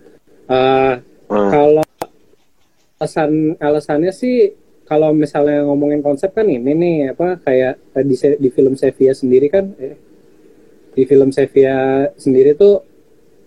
Eh, 0.47 0.95
Ah. 1.29 1.49
kalau 1.49 1.85
alasan 2.99 3.31
alasannya 3.59 4.13
sih 4.13 4.53
kalau 4.85 5.11
misalnya 5.13 5.65
ngomongin 5.65 6.01
konsep 6.01 6.31
kan 6.31 6.45
ini 6.45 6.73
nih 6.73 6.97
apa 7.11 7.41
kayak 7.41 7.75
di 8.01 8.13
di 8.39 8.49
film 8.49 8.75
Sevilla 8.75 9.11
sendiri 9.13 9.49
kan 9.49 9.73
eh, 9.77 9.97
di 10.93 11.03
film 11.03 11.29
Sevilla 11.29 11.77
sendiri 12.15 12.53
tuh 12.53 12.85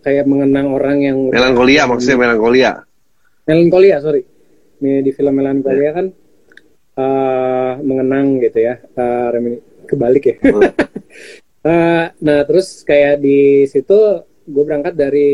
kayak 0.01 0.25
mengenang 0.25 0.69
orang 0.69 0.97
yang 0.99 1.17
Melankolia 1.29 1.85
maksudnya 1.85 2.17
melankolia. 2.19 2.71
melankolia 3.43 3.97
sorry 3.99 4.21
Di- 4.75 5.01
di 5.01 5.11
film 5.11 5.33
melankolia 5.33 5.91
kan 5.93 6.05
eh, 6.95 7.71
mengenang 7.79 8.41
gitu 8.41 8.59
ya 8.59 8.75
remi- 9.29 9.61
kebalik 9.85 10.23
ya 10.25 10.35
Hmm. 10.41 10.61
Eh, 11.65 12.05
nah 12.21 12.45
terus 12.45 12.85
kayak 12.85 13.25
di 13.25 13.65
situ 13.65 13.97
gue 14.45 14.63
berangkat 14.63 14.93
dari 14.93 15.33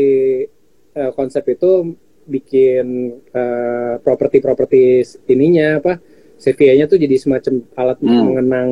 eh, 0.88 1.10
konsep 1.12 1.44
itu 1.46 1.92
bikin 2.24 2.86
eh, 3.28 3.94
properti-properti 4.00 5.04
ininya 5.28 5.76
apa 5.76 6.00
Sevilla-nya 6.40 6.88
tuh 6.88 6.96
jadi 6.96 7.20
semacam 7.20 7.60
alat 7.76 7.98
Hmm. 8.00 8.22
mengenang 8.24 8.70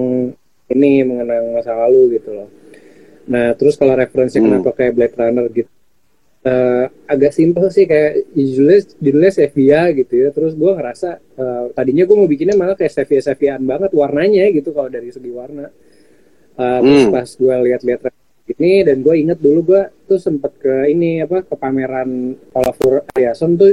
ini 0.73 1.05
mengenang 1.05 1.53
masa 1.53 1.77
lalu 1.77 2.17
gitu 2.17 2.33
loh 2.33 2.49
nah 3.29 3.53
terus 3.53 3.77
kalau 3.77 3.93
referensi 3.93 4.41
Hmm. 4.41 4.57
kenapa 4.57 4.73
kayak 4.73 4.93
Blade 4.97 5.17
Runner 5.21 5.47
gitu 5.53 5.69
eh, 6.41 6.85
agak 7.07 7.33
simpel 7.33 7.69
sih 7.69 7.85
kayak 7.85 8.33
judulnya 8.33 8.81
judulnya 8.97 9.33
Sevilla 9.33 9.83
gitu 9.93 10.13
ya 10.17 10.29
terus 10.31 10.53
gue 10.55 10.73
ngerasa 10.73 11.09
eh, 11.17 11.65
tadinya 11.73 12.05
gue 12.05 12.17
mau 12.17 12.25
bikinnya 12.25 12.57
malah 12.57 12.75
kayak 12.75 12.93
Sevilla 12.93 13.23
Sevillaan 13.23 13.65
banget 13.65 13.91
warnanya 13.93 14.49
gitu 14.51 14.73
kalau 14.73 14.89
dari 14.89 15.09
segi 15.09 15.31
warna 15.31 15.69
terus 16.53 17.09
Hmm. 17.09 17.13
pas 17.13 17.25
gue 17.25 17.55
lihat-lihat 17.73 18.01
ini 18.51 18.85
dan 18.85 19.01
gue 19.01 19.15
inget 19.17 19.39
dulu 19.39 19.61
gue 19.65 19.83
tuh 20.05 20.19
sempet 20.19 20.53
ke 20.59 20.75
ini 20.89 21.23
apa 21.23 21.41
ke 21.41 21.55
pameran 21.57 22.35
Olafur 22.53 23.01
Ariason 23.11 23.57
tuh 23.57 23.73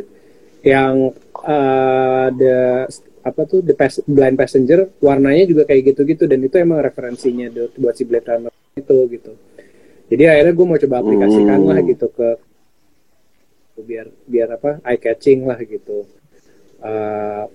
yang 0.63 1.11
eh, 1.43 2.27
the 2.31 2.57
apa 3.23 3.41
tuh 3.43 3.59
the 3.59 3.75
Pas- 3.75 3.99
blind 4.07 4.39
passenger 4.39 4.87
warnanya 4.99 5.43
juga 5.43 5.67
kayak 5.67 5.91
gitu-gitu 5.91 6.23
dan 6.25 6.39
itu 6.39 6.55
emang 6.55 6.79
referensinya 6.79 7.51
buat 7.75 7.91
si 7.91 8.07
Blade 8.07 8.23
Runner 8.23 8.53
itu 8.75 8.97
gitu 9.11 9.31
jadi 10.07 10.23
akhirnya 10.31 10.53
gue 10.55 10.65
mau 10.65 10.79
coba 10.79 10.95
aplikasikan 11.03 11.59
Hmm. 11.59 11.67
lah 11.67 11.79
gitu 11.83 12.07
ke 12.07 12.27
biar 13.81 14.07
biar 14.25 14.47
apa 14.57 14.81
eye 14.85 14.99
catching 15.01 15.45
lah 15.45 15.59
gitu. 15.61 16.05
Eh, 16.83 17.45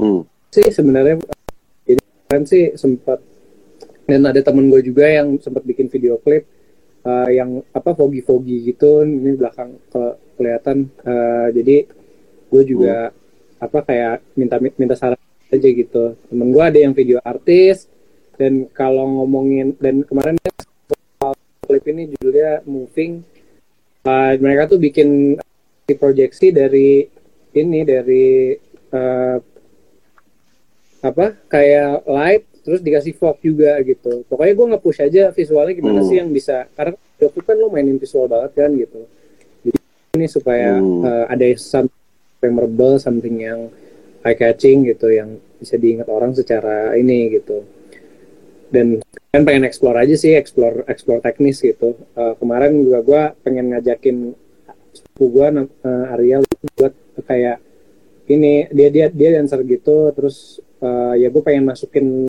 Hmm. 0.00 0.24
sih 0.48 0.64
sebenarnya 0.72 1.20
jadi 1.84 2.00
kan 2.24 2.42
sih 2.48 2.72
sempat 2.72 3.20
dan 4.08 4.24
ada 4.24 4.40
temen 4.40 4.72
gue 4.72 4.80
juga 4.80 5.04
yang 5.04 5.36
sempat 5.36 5.60
bikin 5.60 5.92
video 5.92 6.16
klip 6.16 6.48
eh, 7.04 7.28
yang 7.36 7.60
apa 7.76 7.92
foggy 7.92 8.24
foggy 8.24 8.72
gitu 8.72 9.04
ini 9.04 9.36
belakang 9.36 9.76
ke 9.92 10.02
kelihatan. 10.40 10.88
Eh, 11.04 11.48
jadi 11.52 11.76
gue 12.50 12.62
juga 12.64 13.12
apa 13.60 13.78
kayak 13.84 14.24
minta 14.40 14.56
minta 14.56 14.96
saran 14.96 15.20
aja 15.52 15.68
gitu. 15.68 16.16
Temen 16.16 16.48
gue 16.48 16.64
ada 16.64 16.78
yang 16.80 16.96
video 16.96 17.20
artis 17.20 17.84
dan 18.40 18.64
kalau 18.72 19.04
ngomongin 19.20 19.76
dan 19.76 20.00
kemarin 20.08 20.40
klip 21.60 21.84
ini 21.86 22.08
judulnya 22.16 22.64
moving. 22.64 23.20
Eh, 24.00 24.32
mereka 24.40 24.72
tuh 24.72 24.80
bikin 24.80 25.36
proyeksi 25.94 26.50
dari 26.50 27.06
ini 27.50 27.80
dari 27.82 28.54
eh, 28.90 29.36
apa 31.00 31.26
kayak 31.48 32.04
light 32.04 32.44
terus 32.60 32.84
dikasih 32.84 33.16
fog 33.16 33.40
juga 33.40 33.80
gitu. 33.80 34.20
Pokoknya 34.28 34.52
gue 34.52 34.66
nge-push 34.76 35.00
aja 35.00 35.32
visualnya 35.32 35.72
gimana 35.72 36.04
Hmm. 36.04 36.08
sih 36.08 36.16
yang 36.20 36.28
bisa. 36.28 36.68
Karena 36.76 36.92
waktu 37.16 37.40
kan 37.40 37.56
lo 37.56 37.72
mainin 37.72 37.96
visual 37.96 38.28
banget 38.28 38.52
kan 38.52 38.70
gitu. 38.76 39.00
Jadi 39.64 39.78
ini 40.14 40.26
supaya 40.28 40.76
Hmm. 40.76 41.00
eh, 41.02 41.24
ada 41.32 41.46
something 41.56 41.96
memorable 42.44 43.00
something 43.00 43.36
yang 43.40 43.72
eye 44.20 44.36
catching 44.36 44.84
gitu 44.84 45.08
yang 45.08 45.40
bisa 45.56 45.80
diingat 45.80 46.08
orang 46.12 46.36
secara 46.36 46.92
ini 46.92 47.32
gitu. 47.32 47.64
Dan 48.70 49.00
kan 49.32 49.42
pengen 49.42 49.64
explore 49.64 49.96
aja 49.98 50.14
sih 50.14 50.36
explore 50.36 50.84
explore 50.84 51.24
teknis 51.24 51.64
gitu. 51.64 51.96
Eh, 51.96 52.34
kemarin 52.36 52.76
juga 52.76 52.98
gue 53.00 53.22
pengen 53.40 53.72
ngajakin 53.72 54.36
sepupu 55.20 55.36
gue 55.36 55.68
Ariel 55.84 56.40
buat 56.80 56.96
kayak 57.28 57.60
ini 58.32 58.72
dia 58.72 58.88
dia 58.88 59.06
dia 59.12 59.36
dancer 59.36 59.60
gitu 59.68 60.08
terus 60.16 60.64
eh, 60.80 61.20
ya 61.20 61.28
gue 61.28 61.42
pengen 61.44 61.68
masukin 61.68 62.24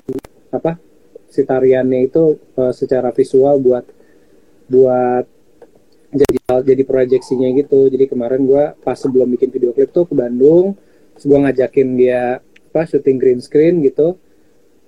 apa 0.52 0.76
si 1.32 1.48
tariannya 1.48 2.12
itu 2.12 2.36
eh, 2.60 2.74
secara 2.76 3.16
visual 3.16 3.64
buat 3.64 3.88
buat 4.68 5.24
jadi 6.12 6.36
jadi 6.68 6.84
proyeksinya 6.84 7.48
gitu 7.56 7.88
jadi 7.88 8.12
kemarin 8.12 8.44
gue 8.44 8.76
pas 8.84 9.00
sebelum 9.00 9.32
bikin 9.32 9.48
video 9.48 9.72
klip 9.72 9.96
tuh 9.96 10.04
ke 10.04 10.12
Bandung 10.12 10.76
terus 11.16 11.24
gue 11.24 11.40
ngajakin 11.40 11.88
dia 11.96 12.44
apa 12.44 12.84
syuting 12.84 13.16
green 13.18 13.40
screen 13.40 13.80
gitu 13.80 14.20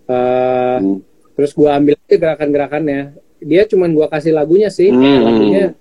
Eh, 0.03 0.77
Hmm. 0.83 0.99
terus 1.39 1.55
gue 1.55 1.63
ambil 1.63 1.95
aja 1.95 2.15
gerakan-gerakannya 2.19 3.15
dia 3.39 3.63
cuman 3.63 3.95
gue 3.95 4.03
kasih 4.11 4.35
lagunya 4.35 4.67
sih 4.67 4.91
Hmm. 4.91 5.23
lagunya 5.23 5.71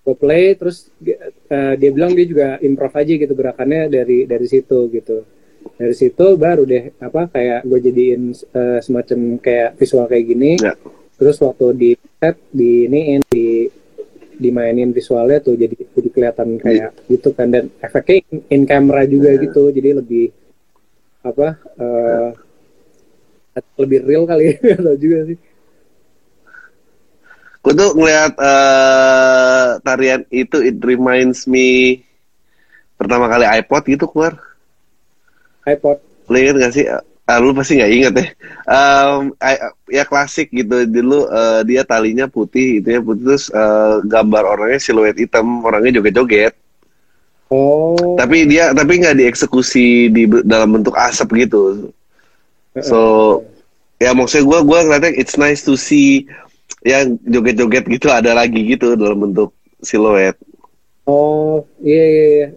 gue 0.00 0.16
play 0.16 0.56
terus 0.56 0.88
eh, 1.04 1.74
dia 1.76 1.90
bilang 1.92 2.16
dia 2.16 2.24
juga 2.24 2.46
improv 2.60 2.92
aja 2.96 3.12
gitu 3.12 3.32
gerakannya 3.36 3.92
dari 3.92 4.24
dari 4.24 4.46
situ 4.48 4.88
gitu 4.88 5.28
dari 5.76 5.92
situ 5.92 6.26
baru 6.40 6.64
deh 6.64 6.96
apa 6.98 7.28
kayak 7.28 7.68
gue 7.68 7.78
jadiin 7.84 8.22
eh, 8.32 8.78
semacam 8.80 9.18
kayak 9.38 9.76
visual 9.76 10.08
kayak 10.08 10.24
gini 10.26 10.52
Ya. 10.56 10.72
terus 11.20 11.36
waktu 11.38 11.66
di 11.76 11.90
set 12.16 12.40
di 12.48 12.88
iniin 12.88 13.20
di 13.28 13.68
dimainin 14.40 14.88
visualnya 14.88 15.36
tuh 15.44 15.52
jadi 15.52 15.76
jadi 15.76 16.08
kelihatan 16.08 16.56
kayak 16.56 16.96
gitu 17.12 17.36
kan 17.36 17.52
dan 17.52 17.68
efeknya 17.76 18.24
in, 18.32 18.38
in 18.48 18.62
camera 18.64 19.04
juga 19.04 19.36
Ya. 19.36 19.40
gitu 19.44 19.68
jadi 19.68 20.00
lebih 20.00 20.32
apa 21.20 21.60
eh, 21.76 22.28
lebih 23.76 24.00
real 24.08 24.24
kali 24.24 24.56
atau 24.80 24.96
juga 24.96 25.28
sih 25.28 25.36
Gue 27.60 27.72
tuh 27.76 27.90
ngeliat 27.96 28.32
eh, 28.40 29.68
tarian 29.84 30.22
itu 30.32 30.56
it 30.64 30.76
reminds 30.80 31.44
me 31.44 32.00
pertama 32.98 33.26
kali 33.32 33.44
iPod 33.60 33.82
gitu 33.88 34.04
keluar. 34.10 34.34
iPod 35.66 35.98
Lu 36.30 36.36
inget 36.40 36.56
gak 36.62 36.72
sih? 36.76 36.84
Ah, 37.30 37.38
lu 37.38 37.54
pasti 37.54 37.78
nggak 37.78 37.92
inget 37.94 38.12
ya. 38.18 38.26
Em, 38.66 39.22
I- 39.38 39.62
ya 40.00 40.04
klasik 40.10 40.50
gitu. 40.50 40.82
Dulu 40.86 41.30
eh, 41.30 41.60
dia 41.68 41.82
talinya 41.86 42.26
putih, 42.26 42.82
itu 42.82 42.88
ya 42.90 43.00
putih 43.02 43.22
terus 43.34 43.44
eh, 43.54 43.94
gambar 44.12 44.42
orangnya 44.52 44.80
siluet 44.82 45.16
hitam, 45.18 45.46
orangnya 45.62 45.98
joget-joget. 46.00 46.54
oh 47.50 48.18
Tapi 48.18 48.44
dia 48.50 48.70
tapi 48.76 49.00
nggak 49.00 49.16
dieksekusi 49.18 50.10
di 50.12 50.22
dalam 50.44 50.76
bentuk 50.80 50.94
asap 50.96 51.46
gitu. 51.46 51.90
So 52.80 53.00
ya 54.00 54.12
maksudnya 54.16 54.44
gue 54.48 54.58
gua 54.66 54.78
ngeliatnya 54.84 55.12
it's 55.16 55.36
nice 55.36 55.62
to 55.64 55.74
see 55.76 56.24
yang 56.80 57.20
joget-joget 57.28 57.84
gitu 57.88 58.08
ada 58.08 58.32
lagi 58.32 58.60
gitu 58.64 58.96
dalam 58.96 59.28
bentuk 59.28 59.52
siluet. 59.80 60.36
Oh 61.04 61.64
iya 61.80 62.04
iya 62.06 62.26
iya. 62.26 62.48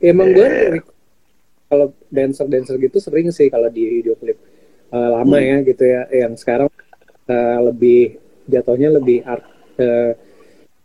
Emang 0.00 0.32
gue 0.32 0.48
Yeah. 0.48 0.80
kalau 1.70 1.94
dancer 2.10 2.46
dancer 2.50 2.76
gitu 2.76 2.98
sering 2.98 3.30
sih 3.30 3.46
kalau 3.46 3.70
di 3.70 4.00
video 4.00 4.16
klip 4.18 4.36
Eh, 4.90 5.08
lama 5.14 5.38
Hmm. 5.38 5.46
ya 5.46 5.56
gitu 5.62 5.84
ya. 5.86 6.02
Yang 6.10 6.42
sekarang 6.42 6.66
eh, 7.30 7.58
lebih 7.62 8.18
jatuhnya 8.50 8.90
lebih 8.90 9.22
art 9.22 9.46
eh, 9.78 10.18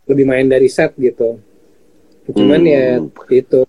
lebih 0.06 0.24
main 0.30 0.46
dari 0.46 0.70
set 0.70 0.94
gitu. 0.94 1.42
Cuman 2.30 2.62
Hmm. 2.62 2.70
ya 2.70 2.84
itu 3.34 3.66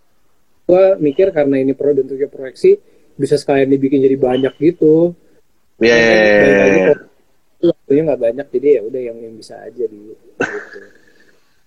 gue 0.70 0.86
mikir 1.02 1.34
karena 1.34 1.58
ini 1.58 1.74
pro 1.74 1.90
bentuknya 1.90 2.30
proyeksi 2.30 2.78
bisa 3.18 3.34
sekalian 3.34 3.66
dibikin 3.66 3.98
jadi 3.98 4.14
banyak 4.14 4.54
gitu. 4.62 5.18
Ya, 5.82 5.90
ya, 5.90 6.06
ya, 6.06 6.22
Balik 6.38 6.54
ya, 6.54 6.58
lagi 6.62 6.78
ya. 6.78 6.86
kok 6.86 7.00
waktunya 7.62 8.02
nggak 8.08 8.22
banyak 8.22 8.48
jadi 8.54 8.68
ya 8.78 8.82
udah 8.86 9.02
yang 9.02 9.18
yang 9.22 9.34
bisa 9.36 9.56
aja 9.62 9.84
di 9.90 9.98
gitu. 9.98 10.26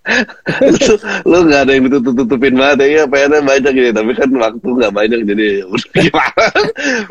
lu, 0.65 0.97
lu 1.29 1.39
gak 1.53 1.69
ada 1.69 1.77
yang 1.77 1.85
ditutup-tutupin 1.93 2.57
banget 2.57 2.89
ya 2.89 3.05
pengennya 3.05 3.45
banyak 3.45 3.73
gitu 3.77 3.91
tapi 3.93 4.13
kan 4.17 4.31
waktu 4.33 4.69
gak 4.81 4.95
banyak 4.97 5.21
jadi 5.29 5.47
udah 5.69 5.91
gimana? 6.09 6.61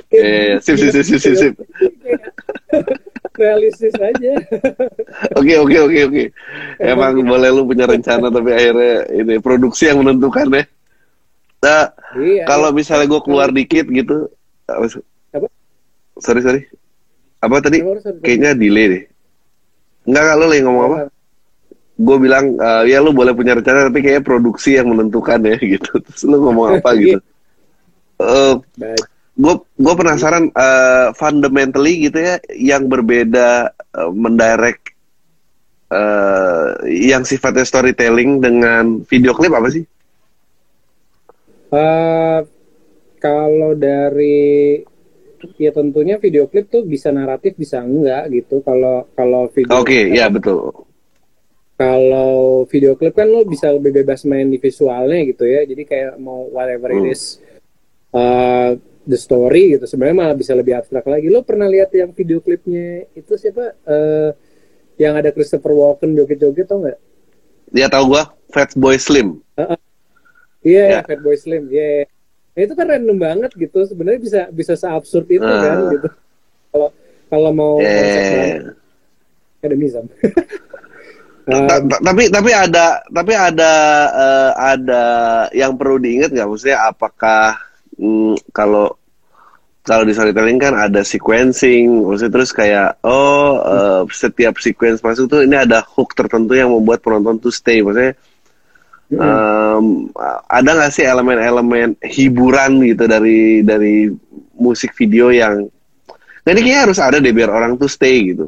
Eh 0.10 0.58
sip 0.58 0.74
sip 0.74 0.90
sip 0.98 1.06
sip 1.06 1.22
sip, 1.22 1.36
sip. 1.38 1.54
realistis 3.38 3.94
aja. 3.96 4.34
Oke 5.38 5.54
oke 5.62 5.78
oke 5.86 6.00
oke. 6.12 6.24
Emang 6.82 7.24
boleh 7.24 7.50
lu 7.54 7.64
punya 7.70 7.86
rencana 7.86 8.28
tapi 8.34 8.52
akhirnya 8.58 9.06
ini 9.16 9.38
produksi 9.38 9.88
yang 9.88 10.02
menentukan 10.02 10.50
ya. 10.50 10.64
Nah 11.62 11.86
Iya, 12.18 12.44
kalau 12.50 12.74
iya. 12.74 12.78
misalnya 12.78 13.06
gue 13.06 13.22
keluar 13.22 13.50
dikit 13.54 13.86
gitu 13.86 14.26
Apa? 14.66 14.86
sorry 16.18 16.42
sorry 16.42 16.62
apa 17.39 17.55
tadi? 17.63 17.79
Kayaknya 18.19 18.51
delay 18.55 18.86
deh. 18.88 19.03
Enggak 20.08 20.22
enggak 20.24 20.38
lu 20.38 20.46
lagi 20.48 20.62
ngomong 20.63 20.84
apa? 20.88 20.98
Gue 22.00 22.17
bilang 22.19 22.46
eh, 22.55 22.84
ya 22.91 23.00
lu 23.03 23.12
boleh 23.12 23.36
punya 23.36 23.55
rencana 23.60 23.88
tapi 23.91 24.00
kayaknya 24.03 24.24
produksi 24.24 24.75
yang 24.79 24.91
menentukan 24.91 25.39
ya 25.43 25.55
gitu. 25.79 25.91
Terus 26.03 26.22
lu 26.27 26.38
ngomong 26.43 26.79
apa 26.79 26.89
gitu? 27.00 27.19
Eh 28.19 28.53
Baik. 28.75 29.03
gue 29.39 29.55
gue 29.55 29.93
penasaran 29.96 30.51
eh, 30.51 31.08
fundamentally 31.15 32.12
gitu 32.12 32.19
ya 32.19 32.36
yang 32.55 32.91
berbeda 32.91 33.72
eh, 33.72 34.12
mendirect 34.12 34.91
eh, 35.91 36.67
yang 37.08 37.24
sifatnya 37.24 37.63
storytelling 37.63 38.43
dengan 38.43 39.03
video 39.08 39.31
klip 39.31 39.55
apa 39.55 39.72
sih? 39.72 39.84
Eh, 41.69 42.39
kalau 43.22 43.77
dari 43.77 44.79
ya 45.58 45.72
tentunya 45.72 46.15
video 46.17 46.46
klip 46.46 46.67
tuh 46.67 46.84
bisa 46.84 47.10
naratif 47.10 47.55
bisa 47.55 47.79
enggak 47.79 48.27
gitu. 48.29 48.60
Kalau 48.62 49.08
kalau 49.13 49.48
video 49.48 49.75
Oke, 49.77 50.10
ya 50.10 50.27
betul. 50.27 50.72
kalau 51.79 52.67
video 52.67 53.00
klip 53.00 53.15
kan 53.15 53.24
lo 53.25 53.48
bisa 53.48 53.72
lebih 53.72 54.03
bebas 54.03 54.27
main 54.27 54.46
di 54.46 54.60
visualnya 54.60 55.24
gitu 55.24 55.48
ya. 55.48 55.63
Jadi 55.63 55.84
kayak 55.84 56.19
mau 56.19 56.48
whatever 56.51 56.91
Hmm. 56.91 57.08
it 57.08 57.15
is 57.15 57.39
uh, 58.12 58.75
the 59.08 59.15
story 59.15 59.79
gitu. 59.79 59.88
Sebenarnya 59.88 60.17
malah 60.17 60.36
bisa 60.36 60.51
lebih 60.51 60.75
abstrak 60.75 61.08
lagi. 61.08 61.31
Lo 61.31 61.41
pernah 61.41 61.65
lihat 61.65 61.89
yang 61.96 62.12
video 62.12 62.43
klipnya 62.43 63.08
itu 63.15 63.34
siapa? 63.34 63.79
Eh, 63.88 64.29
yang 65.00 65.15
ada 65.15 65.31
Christopher 65.31 65.72
Walken 65.72 66.12
joget-joget 66.13 66.67
tau 66.67 66.84
nggak? 66.84 67.00
Dia 67.72 67.88
tahu 67.88 68.12
gue 68.12 68.24
Fat 68.51 68.75
Boy 68.75 69.00
Slim. 69.00 69.39
iya 70.60 71.00
Ya. 71.00 71.01
Fatboy 71.08 71.39
Slim. 71.39 71.72
Iya 71.72 72.12
Nah, 72.53 72.62
itu 72.65 72.74
kan 72.75 72.86
random 72.89 73.18
banget 73.18 73.51
gitu. 73.56 73.79
Sebenarnya 73.86 74.20
bisa 74.20 74.41
bisa 74.51 74.74
seabsurd 74.75 75.27
itu 75.29 75.46
Ah. 75.46 75.62
kan 75.63 75.77
gitu. 75.96 76.08
Kalau 76.70 76.89
kalau 77.29 77.51
mau 77.53 77.74
Eh, 77.79 78.60
ada 79.60 79.75
tapi 82.06 82.29
tapi 82.29 82.51
ada 82.53 83.01
tapi 83.10 83.34
ada 83.34 83.72
eh, 84.13 84.51
ada 84.56 85.03
yang 85.51 85.74
perlu 85.74 85.98
diingat 85.98 86.29
nggak? 86.29 86.46
Maksudnya 86.46 86.77
apakah 86.86 87.58
mm, 87.98 88.53
kalau 88.53 88.94
kalau 89.82 90.06
di 90.06 90.13
storytelling 90.13 90.62
kan 90.62 90.77
ada 90.77 91.01
sequencing 91.01 92.06
maksudnya 92.06 92.34
terus 92.38 92.53
kayak 92.53 93.01
oh 93.01 93.58
eh, 93.65 94.01
setiap 94.13 94.62
sequence 94.62 95.01
masuk 95.01 95.25
tuh 95.25 95.41
ini 95.41 95.58
ada 95.58 95.82
hook 95.82 96.13
tertentu 96.13 96.53
yang 96.53 96.70
membuat 96.70 97.01
penonton 97.01 97.41
tuh 97.41 97.50
stay. 97.50 97.82
Maksudnya 97.82 98.13
em, 99.10 99.86
ada 100.46 100.70
nggak 100.70 100.94
sih 100.94 101.06
elemen-elemen 101.06 101.98
hiburan 102.06 102.78
gitu 102.86 103.10
dari 103.10 103.66
dari 103.66 104.10
musik 104.54 104.94
video 104.94 105.34
yang 105.34 105.66
nah 106.39 106.50
ini 106.54 106.62
kayaknya 106.62 106.82
harus 106.86 107.00
ada 107.01 107.18
deh 107.18 107.34
biar 107.34 107.50
orang 107.50 107.75
tuh 107.75 107.89
stay 107.89 108.34
gitu. 108.34 108.48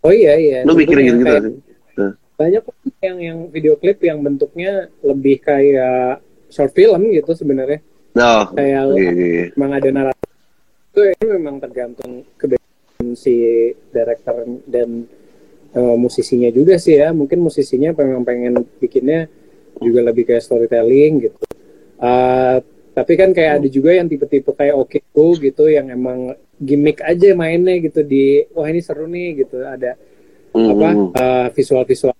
Oh 0.00 0.12
iya 0.12 0.36
iya. 0.38 0.58
Lu 0.62 0.72
mikir 0.72 0.94
Tentunya 0.96 1.10
gitu 1.10 1.18
gitu 1.20 1.26
kayak- 1.26 1.64
Nah. 1.96 2.12
banyak 2.36 2.60
kok 2.60 2.76
yang 3.00 3.18
yang 3.18 3.38
video 3.48 3.74
klip 3.80 3.98
yang 4.04 4.20
bentuknya 4.20 4.92
lebih 5.00 5.40
kayak 5.40 6.20
short 6.52 6.76
film 6.76 7.08
gitu 7.10 7.32
sebenarnya. 7.32 7.80
Oh, 8.16 8.44
kayak 8.52 8.96
iya, 8.96 9.10
iya, 9.12 9.12
iya. 9.12 9.46
memang 9.56 9.72
ada 9.76 9.88
naratif 9.92 10.28
itu 10.92 11.00
ya 11.12 11.16
memang 11.28 11.56
tergantung 11.60 12.24
kebetulan 12.36 13.08
si 13.12 13.34
director 13.92 14.36
dan 14.64 15.04
eh, 15.72 15.96
musisinya 15.96 16.48
juga 16.48 16.76
sih 16.76 16.96
ya. 16.96 17.12
Mungkin 17.12 17.40
musisinya 17.40 17.92
memang 17.92 18.24
pengen 18.24 18.64
bikinnya 18.80 19.28
juga 19.80 20.00
lebih 20.08 20.24
kayak 20.28 20.42
storytelling 20.44 21.28
gitu. 21.28 21.38
Eh, 21.96 22.56
tapi 22.96 23.12
kan 23.12 23.36
kayak 23.36 23.60
ada 23.60 23.68
juga 23.68 23.92
yang 23.92 24.08
tipe-tipe 24.08 24.48
kayak 24.56 24.72
oke 24.72 24.98
go 25.12 25.36
gitu 25.36 25.68
yang 25.68 25.92
emang 25.92 26.32
gimmick 26.56 27.04
aja 27.04 27.36
mainnya 27.36 27.76
gitu 27.80 28.00
di 28.00 28.40
wah 28.56 28.64
ini 28.68 28.80
seru 28.80 29.04
nih 29.04 29.44
gitu. 29.44 29.60
Ada 29.60 29.92
apa 30.56 30.88
Mm, 30.88 31.12
eh, 31.12 31.48
visual-visual 31.52 32.16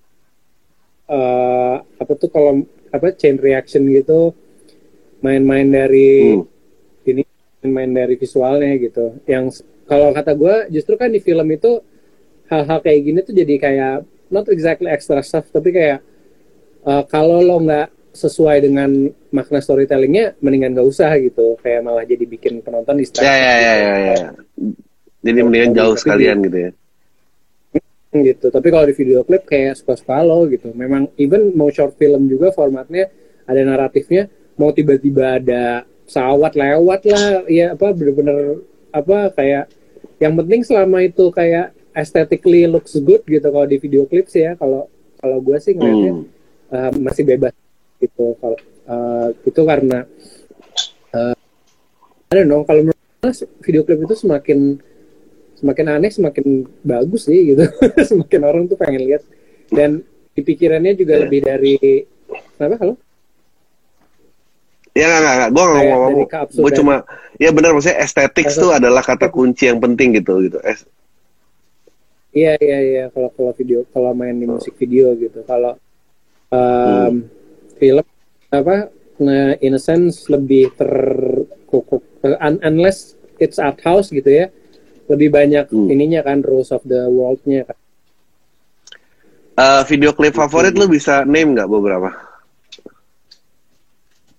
eh 1.07 1.77
apa 1.81 2.13
tuh 2.19 2.29
kalau 2.29 2.61
apa 2.93 3.15
chain 3.15 3.39
reaction 3.39 3.87
gitu 3.89 4.35
main-main 5.23 5.65
dari 5.65 6.37
Hmm. 6.37 6.45
ini 7.07 7.23
main 7.65 7.91
dari 7.91 8.15
visualnya 8.19 8.77
gitu. 8.77 9.17
Yang 9.25 9.65
kalau 9.87 10.11
kata 10.13 10.35
gue 10.35 10.55
justru 10.75 10.99
kan 10.99 11.09
di 11.09 11.23
film 11.23 11.47
itu 11.49 11.81
hal-hal 12.51 12.79
kayak 12.83 13.01
gini 13.01 13.19
tuh 13.23 13.35
jadi 13.35 13.55
kayak 13.57 13.95
not 14.29 14.47
exactly 14.51 14.91
extra 14.91 15.23
stuff 15.23 15.47
tapi 15.49 15.71
kayak 15.71 16.03
eh, 16.87 17.03
kalau 17.11 17.43
lo 17.43 17.59
nggak 17.61 17.89
sesuai 18.17 18.65
dengan 18.65 18.91
makna 19.29 19.61
storytellingnya 19.61 20.41
mendingan 20.41 20.73
gak 20.73 20.89
usah 20.89 21.13
gitu 21.21 21.53
kayak 21.61 21.85
malah 21.85 22.01
jadi 22.09 22.25
bikin 22.25 22.65
penonton 22.65 22.97
distract 22.97 23.29
Ya, 23.29 23.37
ya, 23.37 23.55
ya, 23.61 23.75
ya, 23.77 23.95
ya. 24.17 24.29
Jadi 25.21 25.39
mendingan 25.45 25.77
jauh 25.77 25.93
sekalian 26.01 26.41
gitu 26.41 26.59
ya. 26.65 26.71
gitu 28.17 28.49
tapi 28.49 28.73
kalau 28.73 28.89
di 28.89 28.97
video 28.97 29.21
klip 29.29 29.45
kayak 29.45 29.77
suka-suka 29.77 30.25
lo 30.25 30.49
gitu 30.49 30.73
memang 30.73 31.13
even 31.21 31.53
mau 31.53 31.69
short 31.69 32.01
film 32.01 32.25
juga 32.25 32.49
formatnya 32.49 33.13
ada 33.45 33.61
naratifnya 33.61 34.33
mau 34.57 34.73
tiba-tiba 34.73 35.37
ada 35.37 35.85
pesawat 36.09 36.57
lewat 36.57 37.05
lah 37.05 37.45
ya 37.45 37.77
apa 37.77 37.93
bener-bener 37.93 38.65
apa 38.89 39.37
kayak 39.37 39.69
yang 40.17 40.33
penting 40.33 40.65
selama 40.65 41.05
itu 41.05 41.29
kayak 41.29 41.77
aesthetically 41.93 42.65
looks 42.65 42.97
good 42.97 43.21
gitu 43.29 43.45
kalau 43.45 43.69
di 43.69 43.77
video 43.77 44.09
klip 44.09 44.33
sih 44.33 44.49
ya 44.49 44.57
kalau 44.57 44.89
kalau 45.21 45.37
gue 45.45 45.59
sih 45.61 45.77
ngeliatnya 45.77 46.13
Hmm. 46.17 46.25
Uh, 46.69 46.91
masih 46.97 47.25
bebas 47.25 47.53
gitu 47.97 48.37
kalau 48.37 48.57
uh, 48.85 49.29
itu 49.41 49.61
karena 49.63 50.05
uh, 51.11 51.35
don't 52.29 52.45
know 52.45 52.63
kalau 52.63 52.85
menurut 52.85 53.37
video 53.61 53.83
klip 53.83 54.01
itu 54.01 54.15
semakin 54.17 54.79
semakin 55.57 55.87
aneh 55.91 56.11
semakin 56.11 56.45
bagus 56.81 57.27
sih 57.27 57.55
gitu 57.55 57.65
semakin 58.11 58.41
orang 58.43 58.63
tuh 58.67 58.77
pengen 58.77 59.03
lihat 59.03 59.23
dan 59.69 60.05
di 60.31 60.41
pikirannya 60.41 60.93
juga 60.93 61.17
Iya. 61.17 61.23
lebih 61.25 61.41
dari 61.43 61.75
kenapa 62.55 62.77
halo 62.79 62.95
Ya 64.93 65.13
nggak 65.13 65.35
nggak. 65.37 65.51
Gue 65.53 65.61
nggak 65.63 65.85
ngomong. 65.87 66.09
dari 66.09 66.17
Gue 66.17 66.31
keabsurdan. 66.33 66.73
cuma 66.73 66.95
ya 67.37 67.51
benar 67.53 67.71
maksudnya 67.73 68.01
estetik 68.01 68.49
tuh 68.49 68.73
adalah 68.73 69.05
kata 69.05 69.29
kunci 69.29 69.69
yang 69.69 69.77
penting 69.77 70.17
gitu 70.17 70.41
gitu. 70.41 70.57
Es- 70.65 70.89
Iya 72.33 72.53
iya 72.57 72.79
iya 72.81 73.05
kalau 73.09 73.29
kalau 73.33 73.53
video 73.53 73.85
kalau 73.91 74.13
main 74.13 74.33
di 74.33 74.45
musik 74.45 74.73
video 74.77 75.13
gitu 75.13 75.41
kalau 75.45 75.77
um, 76.57 77.15
film 77.77 78.07
apa 78.49 78.89
nah, 79.21 79.53
in 79.61 79.77
a 79.77 79.81
sense 79.81 80.29
lebih 80.33 80.73
terkukuk 80.77 82.03
un- 82.25 82.63
unless 82.65 83.17
it's 83.37 83.61
art 83.61 83.81
house 83.85 84.09
gitu 84.09 84.29
ya 84.29 84.47
lebih 85.07 85.31
banyak 85.31 85.71
Hmm. 85.71 85.87
ininya 85.93 86.25
kan 86.27 86.43
rules 86.43 86.75
of 86.75 86.83
the 86.83 87.07
world-nya 87.07 87.63
kan. 87.63 87.79
Eh, 89.57 89.83
video 89.89 90.11
klip 90.13 90.35
favorit 90.35 90.75
lu 90.75 90.91
bisa 90.91 91.23
name 91.23 91.55
nggak 91.57 91.71
beberapa? 91.71 92.11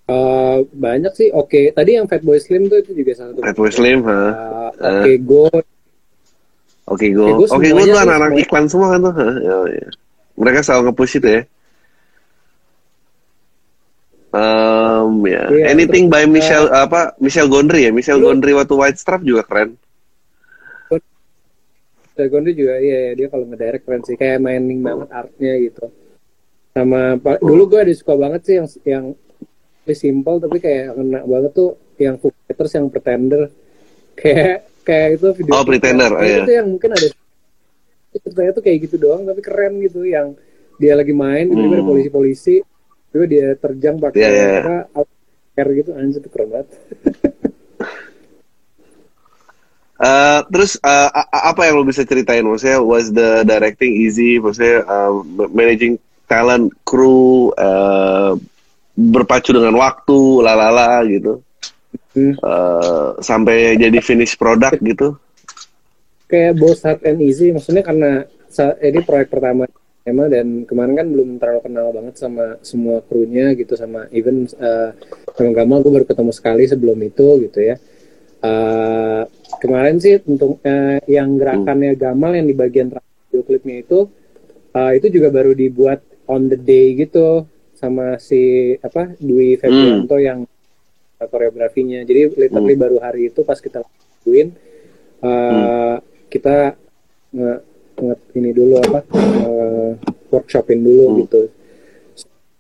Uh, 0.08 0.64
banyak 0.72 1.12
sih 1.20 1.28
oke 1.36 1.76
tadi 1.76 2.00
yang 2.00 2.08
Fatboy 2.08 2.40
Slim 2.40 2.72
tuh 2.72 2.80
itu 2.80 2.96
juga 2.96 3.12
salah 3.12 3.36
satu 3.36 3.44
Fatboy 3.44 3.72
Slim? 3.76 4.00
Uh, 4.08 4.72
oke 4.72 5.12
go 5.28 5.48
Oke 6.88 7.12
gue, 7.12 7.20
gua 7.20 7.44
oke 7.52 7.68
gue 7.68 7.68
semuanya 7.68 7.84
tuh 7.84 7.92
tuh 7.92 8.04
anak-anak 8.08 8.32
iklan 8.40 8.66
semua 8.72 8.88
kan 8.96 9.00
tuh. 9.04 9.14
Hah, 9.20 9.36
ya, 9.44 9.58
ya. 9.76 9.90
Mereka 10.40 10.60
selalu 10.64 10.82
nge-push 10.88 11.20
itu 11.20 11.28
ya. 11.28 11.42
Um, 14.28 15.24
ya. 15.24 15.48
Iya, 15.48 15.72
Anything 15.72 16.12
by 16.12 16.24
terus, 16.24 16.36
Michelle 16.36 16.68
apa 16.70 17.16
Michelle 17.18 17.48
Gondry 17.48 17.88
ya? 17.88 17.92
Michelle 17.92 18.20
lu- 18.20 18.28
Gondry 18.28 18.52
waktu 18.52 18.76
White 18.76 19.00
Strap 19.00 19.24
juga 19.24 19.44
keren. 19.44 19.80
Dragon 22.12 22.42
itu 22.44 22.66
juga 22.66 22.82
iya, 22.82 22.98
iya, 23.00 23.14
dia 23.14 23.28
kalau 23.30 23.46
ngedirect 23.46 23.86
keren 23.86 24.02
sih 24.02 24.18
kayak 24.18 24.42
mining 24.42 24.82
banget 24.82 25.06
artnya 25.14 25.54
gitu 25.62 25.86
sama 26.74 27.14
dulu 27.38 27.70
gue 27.70 27.80
ada 27.86 27.94
suka 27.94 28.14
banget 28.14 28.42
sih 28.42 28.56
yang 28.58 28.68
yang 28.82 29.06
simple 29.88 30.38
tapi 30.38 30.58
kayak 30.58 30.94
kena 30.94 31.22
banget 31.24 31.52
tuh 31.54 31.70
yang 31.98 32.18
Fighters 32.18 32.74
yang 32.74 32.90
Pretender 32.90 33.54
kayak 34.14 34.66
kayak 34.82 35.08
itu 35.14 35.28
video 35.38 35.52
Oh, 35.54 35.62
Pretender, 35.62 36.10
Kayak 36.12 36.26
iya. 36.26 36.42
itu 36.42 36.52
yang 36.54 36.68
mungkin 36.74 36.90
ada 36.92 37.08
ceritanya 38.18 38.52
tuh 38.52 38.64
kayak 38.66 38.78
gitu 38.82 38.96
doang 38.98 39.22
tapi 39.22 39.42
keren 39.42 39.78
gitu 39.78 40.02
yang 40.02 40.34
dia 40.76 40.98
lagi 40.98 41.14
main 41.14 41.46
tiba-tiba 41.46 41.70
ada 41.72 41.84
Hmm. 41.86 41.92
polisi-polisi 41.94 42.56
tiba 43.10 43.26
dia 43.26 43.48
terjang 43.56 43.96
pakai 43.98 44.20
Iya, 44.20 44.30
iya. 44.30 44.62
apa 44.92 45.02
air 45.56 45.68
gitu 45.76 45.92
anjir 45.96 46.20
itu 46.22 46.30
keren 46.30 46.50
banget 46.52 46.68
Eh, 49.98 50.40
terus 50.54 50.78
a- 50.86 51.10
apa 51.50 51.66
yang 51.66 51.82
lo 51.82 51.84
bisa 51.84 52.06
ceritain? 52.06 52.46
Maksudnya 52.46 52.78
was 52.78 53.10
the 53.10 53.42
directing 53.42 53.98
easy? 53.98 54.38
Maksudnya 54.38 54.86
um, 54.86 55.26
managing 55.50 55.98
talent 56.30 56.70
kru 56.86 57.50
uh, 57.58 58.38
berpacu 58.94 59.58
dengan 59.58 59.74
waktu 59.74 60.20
lalala 60.46 61.02
gitu 61.10 61.42
Hmm. 62.14 62.34
uh, 62.42 63.14
sampai 63.22 63.78
jadi 63.78 64.02
finish 64.02 64.34
product 64.34 64.82
gitu 64.82 65.14
kayak 66.26 66.58
both 66.58 66.82
hard 66.82 67.06
and 67.06 67.22
easy 67.22 67.54
maksudnya 67.54 67.86
karena 67.86 68.26
ini 68.82 69.06
proyek 69.06 69.30
pertama 69.30 69.70
Emma 70.08 70.32
dan 70.32 70.64
kemarin 70.64 70.96
kan 70.96 71.08
belum 71.12 71.30
terlalu 71.36 71.62
kenal 71.68 71.92
banget 71.92 72.16
sama 72.16 72.56
semua 72.64 73.04
krunya 73.04 73.52
gitu 73.60 73.76
sama 73.76 74.08
even 74.16 74.48
uh, 74.56 74.96
sama 75.36 75.52
Gamal 75.52 75.84
gue 75.84 75.92
baru 75.92 76.06
ketemu 76.08 76.32
sekali 76.32 76.64
sebelum 76.64 76.96
itu 77.04 77.28
gitu 77.44 77.60
ya. 77.60 77.76
Uh, 78.40 79.28
kemarin 79.60 80.00
sih 80.00 80.16
untuk 80.24 80.64
uh, 80.64 81.04
yang 81.12 81.36
gerakannya 81.36 82.00
Gamal 82.00 82.40
yang 82.40 82.48
di 82.48 82.56
bagian 82.56 82.88
video 82.96 83.44
klipnya 83.44 83.84
itu 83.84 84.08
uh, 84.72 84.92
itu 84.96 85.12
juga 85.12 85.28
baru 85.28 85.52
dibuat 85.52 86.00
on 86.32 86.48
the 86.48 86.56
day 86.56 86.96
gitu 86.96 87.44
sama 87.76 88.16
si 88.18 88.74
apa 88.80 89.12
Dwi 89.20 89.60
Febrianto 89.60 90.16
yang 90.24 90.48
uh, 91.20 91.28
koreografinya. 91.28 92.00
Jadi 92.08 92.32
literally 92.48 92.80
baru 92.80 92.98
hari 93.04 93.28
itu 93.28 93.44
pas 93.44 93.60
kita 93.60 93.84
lakuin 93.84 94.56
uh, 95.20 96.00
kita 96.32 96.80
nge, 97.34 97.52
nge- 97.52 97.64
ini 98.34 98.54
dulu 98.54 98.78
apa 98.80 99.00
uh, 99.14 99.92
workshopin 100.30 100.82
dulu 100.82 101.06
Hmm. 101.10 101.18
gitu 101.26 101.42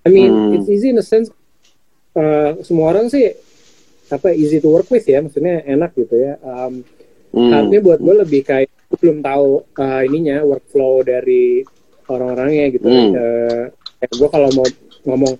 I 0.03 0.09
mean 0.09 0.31
Hmm. 0.31 0.53
it's 0.57 0.67
easy 0.67 0.89
in 0.89 0.97
a 0.97 1.05
sense 1.05 1.29
uh, 2.15 2.57
semua 2.63 2.91
orang 2.95 3.07
sih 3.07 3.29
apa 4.07 4.31
easy 4.31 4.57
to 4.57 4.71
work 4.71 4.87
with 4.87 5.03
ya 5.03 5.19
maksudnya 5.19 5.61
enak 5.63 5.93
gitu 5.93 6.15
ya 6.15 6.35
um, 6.41 6.81
Hmm. 7.27 7.51
Artinya 7.51 7.81
buat 7.83 7.99
gue 7.99 8.15
lebih 8.23 8.41
kayak 8.47 8.71
belum 9.03 9.19
tahu 9.19 9.67
uh, 9.77 10.01
ininya 10.07 10.47
workflow 10.47 11.03
dari 11.03 11.59
orang-orangnya 12.07 12.65
gitu. 12.71 12.87
Hmm. 12.87 13.11
Uh, 13.13 13.63
kayak 13.99 14.13
gue 14.15 14.29
kalau 14.31 14.49
mau 14.55 14.67
ngomong 15.03 15.35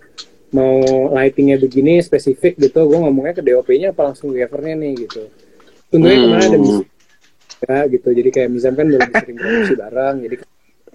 mau 0.52 0.76
lightingnya 1.16 1.56
begini 1.56 2.04
spesifik 2.04 2.60
gitu, 2.60 2.84
gue 2.86 3.00
ngomongnya 3.00 3.40
ke 3.40 3.42
DOP-nya 3.42 3.96
apa 3.96 4.12
langsung 4.12 4.36
ke 4.36 4.46
nih 4.52 4.94
gitu. 5.00 5.32
Tentunya 5.88 6.16
Hmm. 6.20 6.24
kemarin 6.28 6.44
ada 6.44 6.58
Mizam 6.60 6.84
ya, 7.66 7.80
gitu, 7.90 8.08
jadi 8.14 8.30
kayak 8.30 8.50
Mizam 8.54 8.74
kan 8.78 8.86
belum 8.86 9.02
sering 9.10 9.38
produksi 9.38 9.74
bareng, 9.74 10.16
jadi 10.22 10.36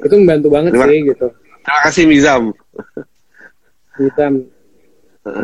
itu 0.03 0.14
membantu 0.18 0.48
banget 0.51 0.70
Terima- 0.75 0.88
sih 0.88 0.98
gitu. 1.07 1.27
terima 1.62 1.81
kasih 1.87 2.05
Mizam. 2.07 2.42
Mizam, 3.98 4.33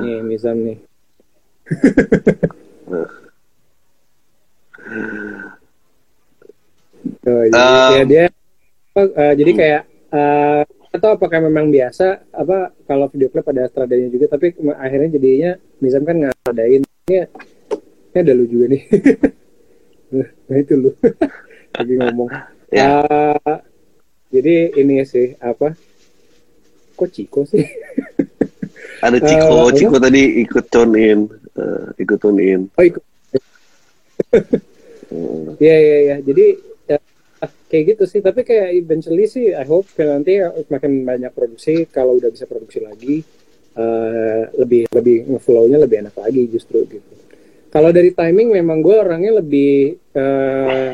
nih 0.03 0.19
Mizam 0.23 0.57
nih. 0.63 0.79
Oh, 7.29 7.43
jadi, 7.45 7.57
Um, 7.59 7.93
ya 7.93 8.03
dia 8.05 8.25
uh, 8.97 9.35
jadi 9.37 9.51
kayak 9.55 9.83
uh, 10.11 10.63
atau 10.89 11.09
apakah 11.15 11.39
memang 11.45 11.69
biasa 11.69 12.25
apa 12.33 12.73
kalau 12.89 13.07
video 13.13 13.29
klip 13.29 13.45
ada 13.47 13.69
stradanya 13.69 14.09
juga 14.09 14.33
tapi 14.33 14.57
akhirnya 14.81 15.09
jadinya 15.15 15.51
misal 15.79 16.01
kan 16.03 16.17
ngadain 16.25 16.83
ini, 16.83 17.17
ini 18.09 18.17
ada 18.17 18.33
lu 18.33 18.49
juga 18.49 18.73
nih 18.73 18.83
nah 20.13 20.57
itu 20.57 20.75
lu 20.77 20.91
lagi 21.77 21.95
ngomong 21.99 22.31
Ya. 22.69 23.01
Uh, 23.01 23.65
jadi 24.29 24.77
ini 24.77 25.01
sih 25.09 25.33
apa 25.41 25.73
kok 27.01 27.09
Ciko 27.09 27.49
sih 27.49 27.65
ada 29.07 29.17
Ciko 29.25 29.73
Eh, 29.73 29.81
Ciko 29.81 29.97
tadi 29.97 30.45
ikut 30.45 30.69
tune 30.69 31.01
in 31.01 31.21
eh, 31.57 31.85
ikut 31.97 32.19
tune 32.21 32.45
in 32.45 32.61
oh 32.77 32.85
ikut. 32.85 33.01
Iya 35.59 35.77
iya 35.81 35.99
iya. 36.05 36.17
Jadi 36.21 36.47
ya, 36.89 36.99
kayak 37.73 37.85
gitu 37.97 38.05
sih. 38.05 38.21
Tapi 38.21 38.45
kayak 38.45 38.77
eventually 38.77 39.25
sih, 39.25 39.57
I 39.57 39.65
hope 39.65 39.89
nanti 39.97 40.41
makin 40.69 41.03
banyak 41.09 41.33
produksi. 41.33 41.89
Kalau 41.89 42.21
udah 42.21 42.31
bisa 42.31 42.45
produksi 42.45 42.85
lagi, 42.85 43.25
eh, 43.79 44.43
lebih 44.59 44.91
lebih 44.93 45.17
ngeflow-nya 45.35 45.79
lebih 45.81 46.07
enak 46.07 46.17
lagi 46.17 46.43
justru 46.53 46.85
gitu. 46.87 47.15
Kalau 47.79 47.95
dari 47.95 48.11
timing 48.11 48.51
memang 48.51 48.83
gue 48.83 48.91
orangnya 48.91 49.39
lebih 49.39 49.95
eh, 50.11 50.91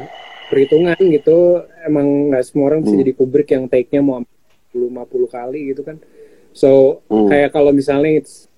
perhitungan 0.52 1.00
gitu. 1.00 1.64
Emang 1.80 2.28
nggak 2.28 2.44
semua 2.44 2.68
orang 2.68 2.84
bisa 2.84 2.92
Hmm. 2.92 3.00
jadi 3.00 3.12
kubrik 3.16 3.48
yang 3.48 3.64
take-nya 3.64 4.04
mau 4.04 4.20
50 4.70 5.24
kali 5.26 5.72
gitu 5.72 5.80
kan. 5.80 5.96
So 6.52 7.00
Hmm. 7.08 7.24
kayak 7.24 7.50
kalau 7.50 7.72
misalnya 7.72 8.20
it's 8.20 8.52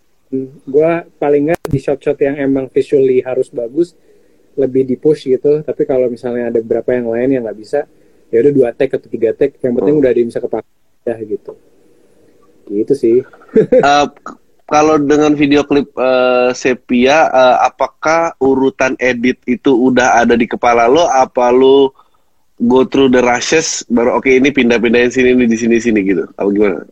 gue 0.67 0.91
paling 1.17 1.55
nggak 1.55 1.71
di 1.71 1.79
shot-shot 1.79 2.19
yang 2.19 2.35
emang 2.35 2.67
visually 2.67 3.23
harus 3.23 3.47
bagus 3.47 3.95
lebih 4.59 4.83
di 4.83 4.99
push 4.99 5.31
gitu 5.31 5.63
tapi 5.63 5.87
kalau 5.87 6.11
misalnya 6.11 6.51
ada 6.51 6.59
beberapa 6.59 6.91
yang 6.91 7.07
lain 7.07 7.29
yang 7.31 7.43
nggak 7.47 7.55
bisa 7.57 7.87
ya 8.27 8.43
udah 8.43 8.51
dua 8.51 8.69
take 8.73 8.91
atau 8.91 9.07
tiga 9.07 9.31
take 9.31 9.55
yang 9.63 9.79
penting 9.79 9.95
Oh. 9.95 10.01
udah 10.03 10.11
ada 10.11 10.19
yang 10.19 10.27
bisa 10.27 10.43
kepake 10.43 10.67
ya 11.05 11.17
gitu 11.21 11.53
gitu 12.67 12.93
sih 12.93 13.17
k- 13.23 14.37
kalau 14.67 14.99
dengan 14.99 15.33
video 15.33 15.63
klip 15.63 15.95
eh, 15.95 16.51
sepia, 16.53 17.31
eh, 17.31 17.57
apakah 17.65 18.35
urutan 18.39 18.99
edit 18.99 19.39
itu 19.47 19.71
udah 19.73 20.21
ada 20.21 20.35
di 20.35 20.45
kepala 20.45 20.91
lo? 20.91 21.07
Apa 21.07 21.55
lo 21.55 21.95
go 22.59 22.83
through 22.89 23.13
the 23.13 23.21
rushes 23.21 23.85
baru 23.87 24.17
oke 24.19 24.27
ini 24.29 24.49
pindah-pindahin 24.51 25.13
sini 25.13 25.37
ini 25.37 25.45
di 25.47 25.57
sini 25.57 25.77
sini 25.79 26.01
gitu? 26.03 26.25
Apa 26.35 26.49
gimana? 26.51 26.83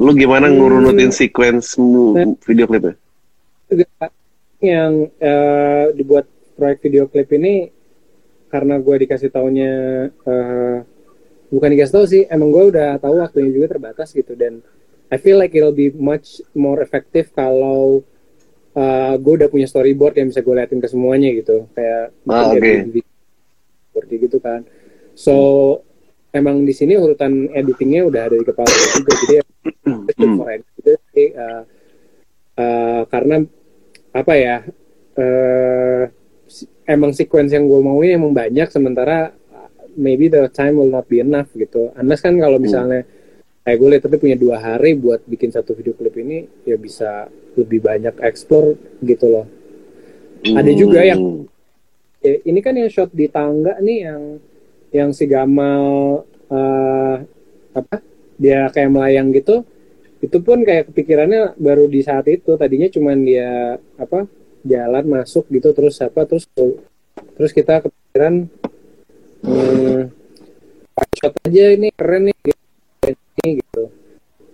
Lu 0.00 0.10
gimana 0.16 0.48
Hmm. 0.48 0.56
ngurunutin 0.56 1.12
sequence 1.12 1.76
mu- 1.76 2.36
video 2.42 2.64
klipnya? 2.66 2.96
yang 4.60 5.08
eh, 5.16 5.86
dibuat 5.96 6.28
proyek 6.52 6.78
video 6.84 7.08
klip 7.08 7.32
ini 7.32 7.72
karena 8.52 8.76
gue 8.76 8.96
dikasih 9.06 9.32
taunya 9.32 9.72
eh, 10.10 10.76
bukan 11.48 11.68
dikasih 11.72 11.92
tahu 11.92 12.04
sih 12.04 12.22
emang 12.28 12.52
gue 12.52 12.68
udah 12.68 13.00
tahu 13.00 13.24
waktunya 13.24 13.50
juga 13.50 13.72
terbatas 13.72 14.12
gitu 14.12 14.36
dan 14.36 14.60
I 15.10 15.18
feel 15.18 15.36
like 15.36 15.52
it'll 15.52 15.74
be 15.74 15.90
much 15.90 16.38
more 16.54 16.78
effective 16.80 17.34
kalau 17.34 18.06
uh, 18.78 19.14
gue 19.18 19.32
udah 19.42 19.50
punya 19.50 19.66
storyboard 19.66 20.14
yang 20.14 20.30
bisa 20.30 20.40
gue 20.40 20.54
liatin 20.54 20.78
ke 20.78 20.86
semuanya 20.86 21.34
gitu. 21.34 21.66
Kayak 21.74 22.14
Ah, 22.30 22.54
video 22.86 23.10
seperti 23.90 24.14
gitu 24.22 24.38
kan. 24.38 24.62
So 25.18 25.34
emang 26.30 26.62
di 26.62 26.70
sini 26.70 26.94
urutan 26.94 27.50
editingnya 27.50 28.06
udah 28.06 28.22
ada 28.30 28.36
di 28.38 28.46
kepala 28.46 28.70
gue 28.70 28.90
juga. 29.02 29.12
Jadi 29.18 29.34
Hmm. 29.80 30.06
for 30.38 30.46
gitu 30.54 30.92
uh, 31.36 31.62
uh, 32.56 33.02
karena 33.10 33.42
apa 34.14 34.32
ya 34.36 34.56
si- 36.46 36.70
emang 36.86 37.10
sequence 37.14 37.54
yang 37.54 37.66
gue 37.66 37.80
mauin 37.82 38.14
emang 38.14 38.30
banyak 38.34 38.68
sementara 38.70 39.30
uh, 39.50 39.68
maybe 39.98 40.26
the 40.30 40.46
time 40.50 40.78
will 40.78 40.90
not 40.90 41.06
be 41.10 41.18
enough 41.18 41.50
gitu. 41.54 41.90
Unless 41.98 42.22
kan 42.22 42.34
kalau 42.38 42.58
misalnya 42.62 43.02
kayak 43.60 43.76
gue 43.76 43.88
lihat 43.88 44.02
tapi 44.02 44.16
punya 44.16 44.36
dua 44.36 44.56
hari 44.56 44.94
buat 44.94 45.20
bikin 45.22 45.50
satu 45.50 45.72
video 45.72 45.92
klip 45.92 46.16
ini 46.16 46.48
ya 46.64 46.74
bisa 46.74 47.28
lebih 47.54 47.80
banyak 47.80 48.16
explore 48.20 48.74
gitu 49.00 49.26
loh 49.28 49.46
Ada 50.40 50.72
juga 50.72 51.04
yang- 51.04 51.20
Hmm. 51.20 51.44
Ya, 52.20 52.36
ini 52.44 52.60
kan 52.60 52.72
yang 52.72 52.88
shot 52.88 53.12
di 53.12 53.28
tangga 53.28 53.76
nih 53.78 53.98
yang 54.04 54.22
yang 54.90 55.10
si 55.10 55.24
Gamal 55.24 55.84
eh, 56.46 57.16
apa 57.72 57.96
dia 58.36 58.68
kayak 58.68 58.90
melayang 58.90 59.30
gitu 59.30 59.64
itu 60.18 60.36
pun 60.38 60.60
kayak 60.60 60.88
kepikirannya 60.88 61.56
baru 61.56 61.86
di 61.86 62.00
saat 62.00 62.28
itu 62.28 62.56
tadinya 62.56 62.88
cuman 62.88 63.16
dia 63.20 63.50
apa 63.96 64.28
jalan 64.62 65.04
masuk 65.06 65.48
gitu 65.48 65.72
terus 65.72 65.96
apa 66.00 66.24
terus 66.24 66.44
terus 67.36 67.52
kita 67.52 67.80
kepikiran 67.80 68.48
hmm, 69.40 70.00
shot 71.14 71.34
aja 71.40 71.64
ini 71.72 71.88
keren 71.90 72.28
nih 72.28 72.36
ini 73.38 73.60
gitu. 73.60 73.84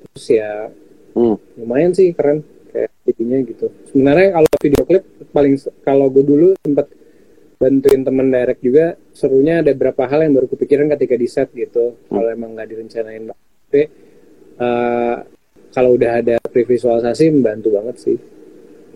Terus 0.07 0.27
ya 0.31 0.53
Hmm. 1.13 1.37
lumayan 1.57 1.93
sih 1.93 2.13
keren. 2.13 2.45
Kayak 2.69 2.91
jadinya 3.05 3.39
gitu. 3.43 3.67
Sebenarnya 3.89 4.29
kalau 4.33 4.49
video 4.61 4.83
klip 4.85 5.05
paling 5.31 5.55
kalau 5.81 6.07
gue 6.09 6.23
dulu 6.23 6.49
sempat 6.59 6.87
bantuin 7.57 8.05
temen 8.05 8.29
direct 8.29 8.61
juga 8.61 8.85
serunya 9.11 9.65
ada 9.65 9.73
beberapa 9.73 10.05
hal 10.05 10.21
yang 10.23 10.37
baru 10.37 10.47
kepikiran 10.47 10.93
ketika 10.93 11.17
di 11.17 11.25
set 11.25 11.49
gitu 11.51 11.97
kalau 12.05 12.29
emang 12.29 12.53
nggak 12.53 12.69
direncanain 12.69 13.25
banget 13.25 13.47
tapi 13.65 13.83
eh, 14.57 15.17
kalau 15.73 15.91
udah 15.93 16.21
ada 16.21 16.37
previsualisasi 16.43 17.33
membantu 17.33 17.69
banget 17.73 17.97
sih. 17.99 18.17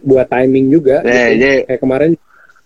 Buat 0.01 0.29
timing 0.29 0.69
juga 0.69 1.01
Eh, 1.03 1.09
gitu. 1.35 1.40
jadi- 1.40 1.62
kayak 1.66 1.81
kemarin 1.81 2.12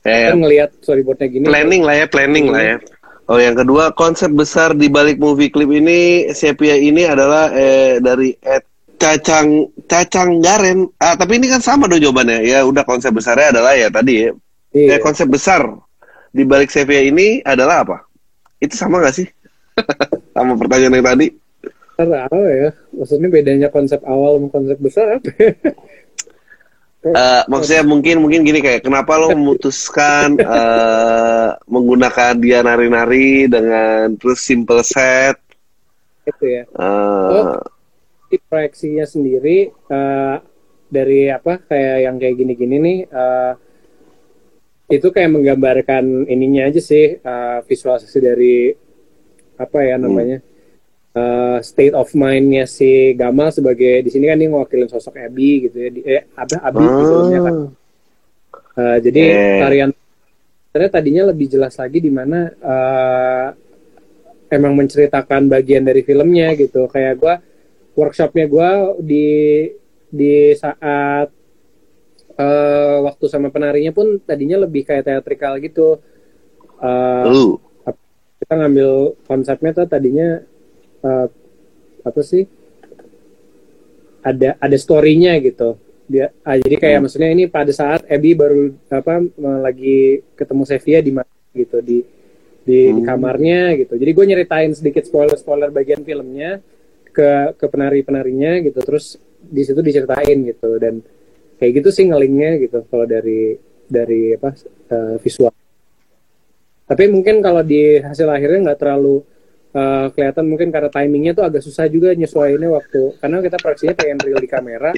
Eh, 0.04 0.28
kan 0.28 0.36
ngelihat 0.36 0.70
storyboardnya 0.78 1.28
gini 1.28 1.44
planning 1.46 1.80
lah 1.80 1.94
ya, 1.96 2.06
planning 2.06 2.46
lah 2.50 2.60
ya. 2.60 2.76
Oh, 3.24 3.40
yang 3.40 3.56
kedua 3.56 3.96
konsep 3.96 4.28
besar 4.36 4.76
di 4.76 4.92
balik 4.92 5.16
movie 5.16 5.48
klip 5.48 5.72
ini 5.72 6.28
Sepia 6.36 6.76
ini 6.76 7.08
adalah 7.08 7.48
eh, 7.56 7.96
dari 7.96 8.36
Ed 8.36 8.68
Cacang 9.00 9.64
Cacang 9.88 10.44
Garen. 10.44 10.84
Ah, 11.00 11.16
tapi 11.16 11.40
ini 11.40 11.48
kan 11.48 11.64
sama 11.64 11.88
dong 11.88 12.04
jawabannya. 12.04 12.44
Ya 12.44 12.60
udah 12.68 12.84
konsep 12.84 13.16
besarnya 13.16 13.56
adalah 13.56 13.72
ya 13.80 13.88
tadi 13.88 14.28
ya. 14.28 14.30
iya. 14.76 14.96
Eh, 14.96 15.00
konsep 15.00 15.24
besar 15.32 15.64
di 16.36 16.44
balik 16.44 16.68
Sepia 16.68 17.00
ini 17.00 17.40
adalah 17.40 17.80
apa? 17.80 17.96
Itu 18.60 18.76
sama 18.76 19.00
gak 19.00 19.16
sih? 19.16 19.28
sama 20.36 20.60
pertanyaan 20.60 21.00
yang 21.00 21.08
tadi. 21.08 21.26
Besar 21.96 22.28
apa 22.28 22.36
ya 22.36 22.70
maksudnya 22.90 23.28
bedanya 23.30 23.68
konsep 23.70 24.02
awal 24.02 24.42
sama 24.42 24.48
konsep 24.50 24.78
besar 24.82 25.06
apa 25.16 25.30
Eh, 27.04 27.42
maksudnya 27.52 27.84
mungkin 27.84 28.24
mungkin 28.24 28.48
gini 28.48 28.64
kayak 28.64 28.80
kenapa 28.88 29.20
lo 29.20 29.36
memutuskan 29.36 30.40
eh, 30.56 31.48
menggunakan 31.68 32.32
dia 32.40 32.64
nari-nari 32.64 33.44
dengan 33.44 34.16
terus 34.16 34.40
simple 34.40 34.80
set? 34.80 35.36
Gitu 36.24 36.44
ya. 36.48 36.64
Eh, 36.64 37.30
Oh. 37.44 37.60
dari 38.24 38.40
proyeksinya 38.50 39.06
sendiri 39.06 39.70
uh, 39.94 40.42
dari 40.90 41.30
apa 41.30 41.62
kayak 41.70 41.96
yang 42.02 42.16
kayak 42.18 42.34
gini-gini 42.34 42.76
nih 42.82 42.98
uh, 43.06 43.54
itu 44.90 45.06
kayak 45.14 45.30
menggambarkan 45.30 46.26
ininya 46.26 46.66
aja 46.66 46.82
sih 46.82 47.14
uh, 47.14 47.62
visualisasi 47.62 48.18
dari 48.18 48.74
apa 49.54 49.78
ya 49.86 50.02
namanya 50.02 50.42
uh, 51.14 51.58
state 51.62 51.94
of 51.94 52.10
mindnya 52.12 52.66
si 52.66 53.14
Gamal 53.14 53.50
sebagai 53.50 54.02
di 54.02 54.10
sini 54.10 54.26
kan 54.26 54.36
dia 54.36 54.50
ngewakilin 54.50 54.90
sosok 54.90 55.16
Abby 55.16 55.66
gitu 55.66 55.76
ya 55.78 55.88
di, 55.90 56.00
eh 56.04 56.22
Abi 56.34 56.54
Abi 56.58 56.78
Ah. 56.78 56.90
sebelumnya 57.00 57.40
kan 57.42 57.56
Uh, 58.74 58.98
jadi 58.98 59.22
Eh. 59.22 59.58
tarian 59.62 59.90
ternyata 60.74 60.98
tadinya 60.98 61.30
lebih 61.30 61.46
jelas 61.46 61.78
lagi 61.78 62.02
di 62.02 62.10
mana 62.10 62.50
uh, 62.58 63.54
emang 64.50 64.74
menceritakan 64.74 65.46
bagian 65.46 65.86
dari 65.86 66.02
filmnya 66.02 66.58
gitu 66.58 66.90
kayak 66.90 67.14
gua 67.14 67.38
workshopnya 67.94 68.50
gua 68.50 68.98
di 68.98 69.70
di 70.10 70.58
saat 70.58 71.30
eh, 72.34 72.96
waktu 72.98 73.24
sama 73.30 73.54
penarinya 73.54 73.94
pun 73.94 74.18
tadinya 74.18 74.66
lebih 74.66 74.82
kayak 74.82 75.06
teatrikal 75.06 75.54
gitu 75.62 76.02
Lu. 77.30 77.62
kita 78.42 78.58
ngambil 78.58 78.90
konsepnya 79.22 79.70
tuh 79.70 79.86
tadinya 79.86 80.42
eh, 81.04 81.26
apa 82.02 82.20
sih? 82.24 82.44
Ada 84.24 84.56
ada 84.56 84.76
storynya 84.80 85.36
gitu. 85.44 85.76
Dia 86.04 86.32
ah, 86.44 86.56
jadi 86.56 86.76
kayak 86.80 86.96
Hmm. 87.00 87.04
maksudnya 87.08 87.30
ini 87.32 87.44
pada 87.48 87.72
saat 87.72 88.04
Abby 88.08 88.32
baru 88.32 88.72
apa 88.88 89.20
lagi 89.60 90.24
ketemu 90.36 90.62
Sevia 90.64 91.00
di 91.04 91.12
mana 91.12 91.28
gitu 91.52 91.80
di 91.84 92.00
di, 92.64 92.78
di 92.88 93.00
Hmm. 93.00 93.04
kamarnya 93.04 93.76
gitu. 93.76 94.00
Jadi 94.00 94.10
gue 94.16 94.24
nyeritain 94.24 94.72
sedikit 94.72 95.04
spoiler 95.04 95.36
spoiler 95.36 95.68
bagian 95.68 96.00
filmnya 96.00 96.60
ke 97.12 97.52
ke 97.60 97.66
penari 97.68 98.00
penarinya 98.00 98.64
gitu. 98.64 98.80
Terus 98.80 99.20
di 99.44 99.60
situ 99.60 99.80
diceritain 99.84 100.40
gitu. 100.48 100.80
Dan 100.80 101.04
kayak 101.60 101.84
gitu 101.84 101.88
sih 101.92 102.08
ngelingnya 102.08 102.64
gitu 102.64 102.80
kalau 102.88 103.04
dari 103.04 103.60
dari 103.84 104.32
apa 104.32 104.56
eh, 104.88 105.16
visual. 105.20 105.52
Tapi 106.84 107.04
mungkin 107.08 107.40
kalau 107.40 107.60
di 107.60 108.00
hasil 108.00 108.28
akhirnya 108.28 108.72
nggak 108.72 108.80
terlalu 108.80 109.24
eh, 109.74 110.06
kelihatan 110.14 110.44
mungkin 110.46 110.68
karena 110.70 110.88
timingnya 110.88 111.32
tuh 111.34 111.44
agak 111.44 111.62
susah 111.66 111.90
juga 111.90 112.14
nyesuaiinnya 112.14 112.70
waktu 112.70 113.18
karena 113.18 113.36
kita 113.42 113.56
proyeksinya 113.58 113.94
pengen 113.98 114.18
real 114.22 114.40
di 114.40 114.50
kamera 114.50 114.90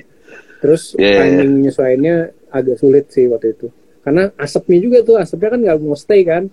terus 0.61 0.93
iya. 1.01 1.25
timing 1.25 1.65
nyesuaiinnya 1.65 2.17
agak 2.53 2.77
sulit 2.81 3.09
sih 3.13 3.27
waktu 3.29 3.57
itu 3.57 3.67
karena 4.05 4.31
asapnya 4.39 4.79
juga 4.79 4.99
tuh 5.03 5.17
asapnya 5.19 5.49
kan 5.57 5.61
nggak 5.65 5.79
mau 5.83 5.99
stay 5.99 6.23
kan 6.23 6.47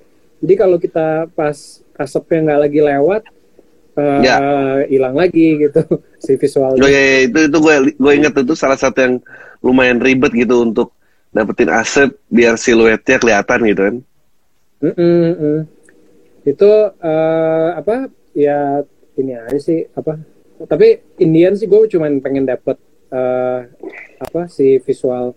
jadi 0.44 0.54
kalau 0.58 0.78
kita 0.82 1.30
pas 1.36 1.56
asapnya 1.96 2.40
nggak 2.52 2.60
lagi 2.68 2.80
lewat 2.82 3.22
eh, 3.94 4.22
Ya. 4.26 4.36
hilang 4.90 5.16
lagi 5.16 5.70
gitu 5.70 5.82
si 6.24 6.34
visualnya 6.40 6.82
Oh, 6.82 6.90
iya, 6.90 7.02
iya, 7.02 7.20
itu 7.30 7.40
itu 7.46 7.58
gue 7.62 7.76
gue 7.94 8.12
inget 8.16 8.34
itu 8.34 8.54
salah 8.58 8.80
satu 8.80 8.98
yang 8.98 9.16
lumayan 9.64 10.02
ribet 10.02 10.34
gitu 10.34 10.66
untuk 10.66 10.92
dapetin 11.34 11.70
aset 11.72 12.12
biar 12.30 12.58
siluetnya 12.62 13.18
kelihatan 13.18 13.60
gitu 13.66 13.82
kan. 13.82 13.96
Mm-mm, 14.84 15.28
mm. 15.34 15.60
Itu 16.44 16.72
eh, 17.00 17.70
apa 17.76 18.12
ya 18.36 18.84
ini 19.20 19.34
aja 19.36 19.60
sih 19.60 19.88
apa. 19.96 20.20
Tapi 20.64 21.20
Indian 21.20 21.56
sih 21.56 21.68
gue 21.68 21.88
cuman 21.88 22.20
pengen 22.20 22.48
dapet 22.48 22.78
eh, 23.12 23.60
apa 24.20 24.48
si 24.48 24.80
visual 24.80 25.36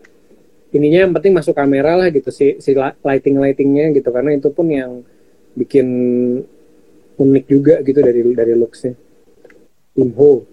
ininya 0.75 1.09
yang 1.09 1.15
penting 1.17 1.33
masuk 1.33 1.57
kamera 1.57 1.97
lah 1.97 2.13
gitu 2.13 2.29
si 2.29 2.59
si 2.59 2.75
lighting 2.77 3.39
lightingnya 3.39 3.95
gitu. 3.95 4.09
Karena 4.11 4.35
itu 4.35 4.51
pun 4.51 4.67
yang 4.67 5.03
bikin 5.57 5.87
unik 7.17 7.45
juga 7.49 7.75
gitu 7.81 7.99
dari 8.05 8.21
dari 8.35 8.53
looksnya. 8.53 8.93
Imho. 9.97 10.45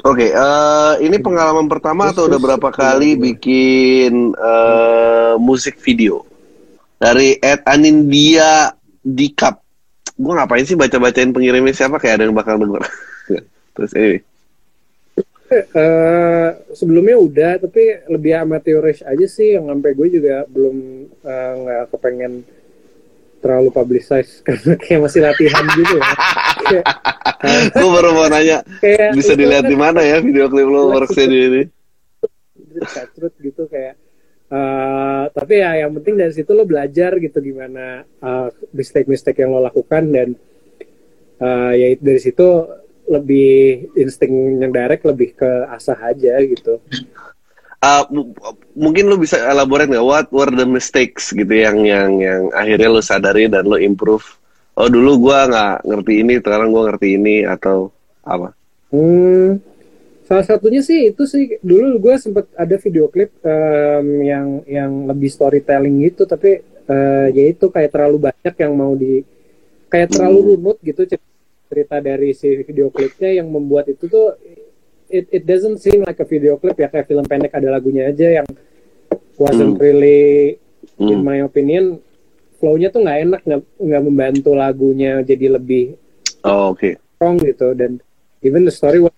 Oke, 0.00 0.32
eh, 0.32 0.94
ini 1.04 1.20
pengalaman 1.20 1.68
pertama 1.68 2.08
Terus, 2.08 2.16
atau 2.16 2.22
udah 2.32 2.40
berapa 2.40 2.68
kali 2.72 3.20
bikin 3.20 4.32
eh, 4.32 5.34
musik 5.36 5.76
video? 5.76 6.24
Dari 6.96 7.36
Ed 7.36 7.64
Anindia 7.68 8.72
Dikap. 9.00 9.69
Gue 10.20 10.32
ngapain 10.36 10.68
sih 10.68 10.76
baca-bacain 10.76 11.32
pengirimnya 11.32 11.72
siapa 11.72 11.96
kayak 11.96 12.20
ada 12.20 12.24
yang 12.28 12.36
bakal 12.36 12.60
denger. 12.60 12.84
Terus 13.74 13.92
ini. 13.96 14.18
Eh, 15.50 16.48
sebelumnya 16.78 17.18
udah 17.18 17.52
tapi 17.58 18.06
lebih 18.06 18.38
amateurish 18.38 19.02
aja 19.02 19.26
sih 19.26 19.58
yang 19.58 19.66
sampai 19.66 19.98
gue 19.98 20.08
juga 20.20 20.46
belum 20.46 20.76
eh, 21.26 21.52
nggak 21.58 21.84
kepengen 21.90 22.46
terlalu 23.42 23.74
publicize 23.74 24.38
karena 24.46 24.78
kayak 24.78 25.00
masih 25.10 25.20
latihan 25.26 25.64
gitu 25.74 25.96
ya 26.70 26.84
Gue 27.74 27.88
baru 27.90 28.14
mau 28.14 28.30
nanya, 28.30 28.62
kayak 28.78 29.16
bisa 29.16 29.34
dilihat 29.34 29.66
kan 29.66 29.72
di 29.72 29.76
mana 29.80 30.00
ya 30.06 30.22
video 30.22 30.46
klip 30.46 30.70
lo 30.70 30.92
worksnya 30.92 31.26
di 31.26 31.38
ini? 31.40 31.62
gitu 33.42 33.66
kayak 33.66 33.98
eh, 34.50 35.24
tapi 35.30 35.54
ya 35.62 35.86
yang 35.86 35.94
penting 35.98 36.14
dari 36.18 36.32
situ 36.34 36.50
lo 36.52 36.66
belajar 36.66 37.16
gitu 37.22 37.38
gimana 37.38 38.02
eh, 38.02 38.48
mistake-mistake 38.74 39.40
yang 39.40 39.54
lo 39.54 39.62
lakukan 39.62 40.04
dan 40.10 40.28
eh, 41.40 41.72
ya 41.78 41.86
dari 41.96 42.20
situ 42.20 42.46
lebih 43.10 43.90
insting 43.98 44.62
yang 44.62 44.70
direct 44.70 45.02
lebih 45.02 45.34
ke 45.34 45.50
asah 45.74 45.98
aja 45.98 46.38
gitu. 46.46 46.78
Uh, 47.80 48.04
mu- 48.12 48.36
mungkin 48.76 49.08
lo 49.08 49.16
bisa 49.16 49.40
elaborate 49.40 49.88
nggak 49.88 50.04
what 50.04 50.28
were 50.28 50.52
the 50.52 50.68
mistakes 50.68 51.32
gitu 51.32 51.48
yang 51.48 51.80
yang 51.82 52.20
yang 52.20 52.42
akhirnya 52.52 52.92
lo 52.92 53.00
sadari 53.00 53.48
dan 53.48 53.64
lo 53.64 53.80
improve? 53.80 54.22
Oh 54.76 54.86
dulu 54.86 55.26
gua 55.26 55.48
nggak 55.48 55.88
ngerti 55.88 56.12
ini 56.20 56.32
sekarang 56.44 56.70
gua 56.70 56.92
ngerti 56.92 57.16
ini 57.16 57.42
atau 57.48 57.88
apa? 58.20 58.52
Hmm, 58.92 59.58
salah 60.30 60.46
satunya 60.46 60.78
sih 60.78 61.10
itu 61.10 61.26
sih 61.26 61.58
dulu 61.58 61.98
gue 61.98 62.14
sempet 62.14 62.46
ada 62.54 62.78
video 62.78 63.10
klip 63.10 63.34
em, 63.42 64.06
yang 64.22 64.46
yang 64.62 64.90
lebih 65.10 65.26
storytelling 65.26 66.06
gitu 66.06 66.22
tapi 66.22 66.62
eh, 66.86 67.26
ya 67.34 67.44
itu 67.50 67.66
kayak 67.66 67.90
terlalu 67.90 68.30
banyak 68.30 68.54
yang 68.54 68.72
mau 68.78 68.94
di 68.94 69.26
kayak 69.90 70.14
terlalu 70.14 70.54
runut 70.54 70.78
gitu 70.80 71.02
cer- 71.02 71.26
cerita 71.66 71.98
dari 71.98 72.30
si 72.30 72.62
video 72.62 72.94
klipnya 72.94 73.42
yang 73.42 73.50
membuat 73.50 73.90
itu 73.90 74.06
tuh 74.06 74.38
it, 75.10 75.26
it 75.30 75.42
doesn't 75.42 75.82
seem 75.82 76.06
like 76.06 76.22
a 76.22 76.26
video 76.26 76.54
clip 76.54 76.78
ya 76.78 76.86
kayak 76.86 77.10
film 77.10 77.26
pendek 77.26 77.50
ada 77.50 77.74
lagunya 77.74 78.06
aja 78.06 78.42
yang 78.42 78.46
wasn't 79.34 79.74
Hmm. 79.74 79.82
really 79.82 80.54
in 81.02 81.20
Hmm. 81.20 81.26
my 81.26 81.42
opinion 81.42 81.98
flow-nya 82.62 82.94
tuh 82.94 83.02
nggak 83.02 83.18
enak 83.26 83.40
nggak 83.82 84.02
membantu 84.06 84.54
lagunya 84.54 85.18
jadi 85.26 85.58
lebih 85.58 85.98
oh, 86.42 86.70
oke 86.70 86.94
strong 87.18 87.42
gitu 87.42 87.74
dan 87.74 87.98
even 88.46 88.62
the 88.62 88.70
story 88.70 89.02
was 89.02 89.10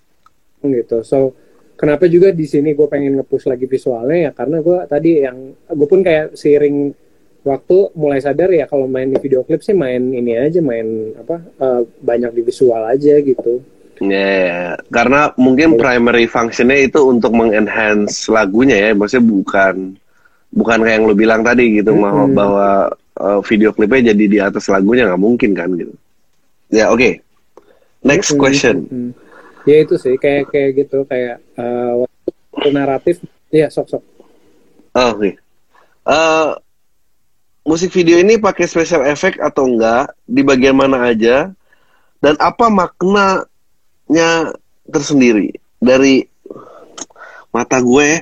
gitu 0.71 1.03
so 1.03 1.35
kenapa 1.75 2.07
juga 2.07 2.31
di 2.31 2.47
sini 2.47 2.79
gue 2.79 2.87
pengen 2.87 3.19
nge-push 3.19 3.51
lagi 3.51 3.67
visualnya 3.67 4.29
ya 4.29 4.31
karena 4.31 4.63
gue 4.63 4.79
tadi 4.87 5.11
yang 5.27 5.39
gue 5.67 5.89
pun 5.91 6.01
kayak 6.07 6.39
seiring 6.39 6.95
waktu 7.43 7.91
mulai 7.99 8.23
sadar 8.23 8.55
ya 8.55 8.71
kalau 8.71 8.87
main 8.87 9.11
di 9.11 9.19
video 9.19 9.43
klip 9.43 9.67
sih 9.67 9.75
main 9.75 10.15
ini 10.15 10.39
aja 10.39 10.63
main 10.63 11.11
apa 11.19 11.43
eh, 11.43 11.83
banyak 11.99 12.31
di 12.39 12.43
visual 12.47 12.83
aja 12.87 13.19
gitu 13.19 13.59
Ya, 14.03 14.19
ya. 14.19 14.63
karena 14.91 15.31
mungkin 15.39 15.79
primary 15.79 16.27
functionnya 16.27 16.91
itu 16.91 16.99
untuk 17.07 17.31
mengenhance 17.39 18.27
lagunya 18.27 18.75
ya, 18.75 18.91
maksudnya 18.99 19.31
bukan 19.31 19.75
bukan 20.51 20.79
kayak 20.83 20.95
yang 20.99 21.05
lo 21.07 21.15
bilang 21.15 21.41
tadi 21.47 21.79
gitu, 21.79 21.95
bahwa, 21.95 22.25
Mm-mm. 22.27 22.35
bahwa 22.35 22.69
uh, 23.23 23.41
video 23.47 23.71
klipnya 23.71 24.11
jadi 24.11 24.25
di 24.27 24.39
atas 24.43 24.67
lagunya 24.67 25.07
nggak 25.07 25.23
mungkin 25.23 25.51
kan 25.55 25.71
gitu. 25.79 25.95
Ya 26.75 26.91
oke, 26.91 27.23
next 28.03 28.35
Mm-mm. 28.35 28.43
question. 28.43 28.77
Mm. 28.91 29.11
Ya 29.69 29.77
itu 29.83 29.95
sih 29.99 30.15
kayak 30.19 30.51
kayak 30.51 30.71
gitu 30.85 31.05
kayak 31.07 31.39
eh, 31.59 31.93
waktu 32.53 32.69
naratif 32.75 33.17
ya 33.53 33.69
sok 33.71 33.89
sok 33.89 34.03
Oh, 34.93 35.17
oke. 35.17 35.41
Eh, 36.05 36.51
musik 37.65 37.97
video 37.97 38.21
ini 38.21 38.37
pakai 38.37 38.69
special 38.69 39.09
effect 39.09 39.41
atau 39.41 39.65
enggak? 39.65 40.13
Di 40.29 40.45
bagian 40.45 40.77
mana 40.77 41.01
aja? 41.09 41.49
Dan 42.21 42.37
apa 42.37 42.69
maknanya 42.69 44.53
tersendiri 44.85 45.57
dari 45.81 46.29
mata 47.49 47.81
gue? 47.81 48.21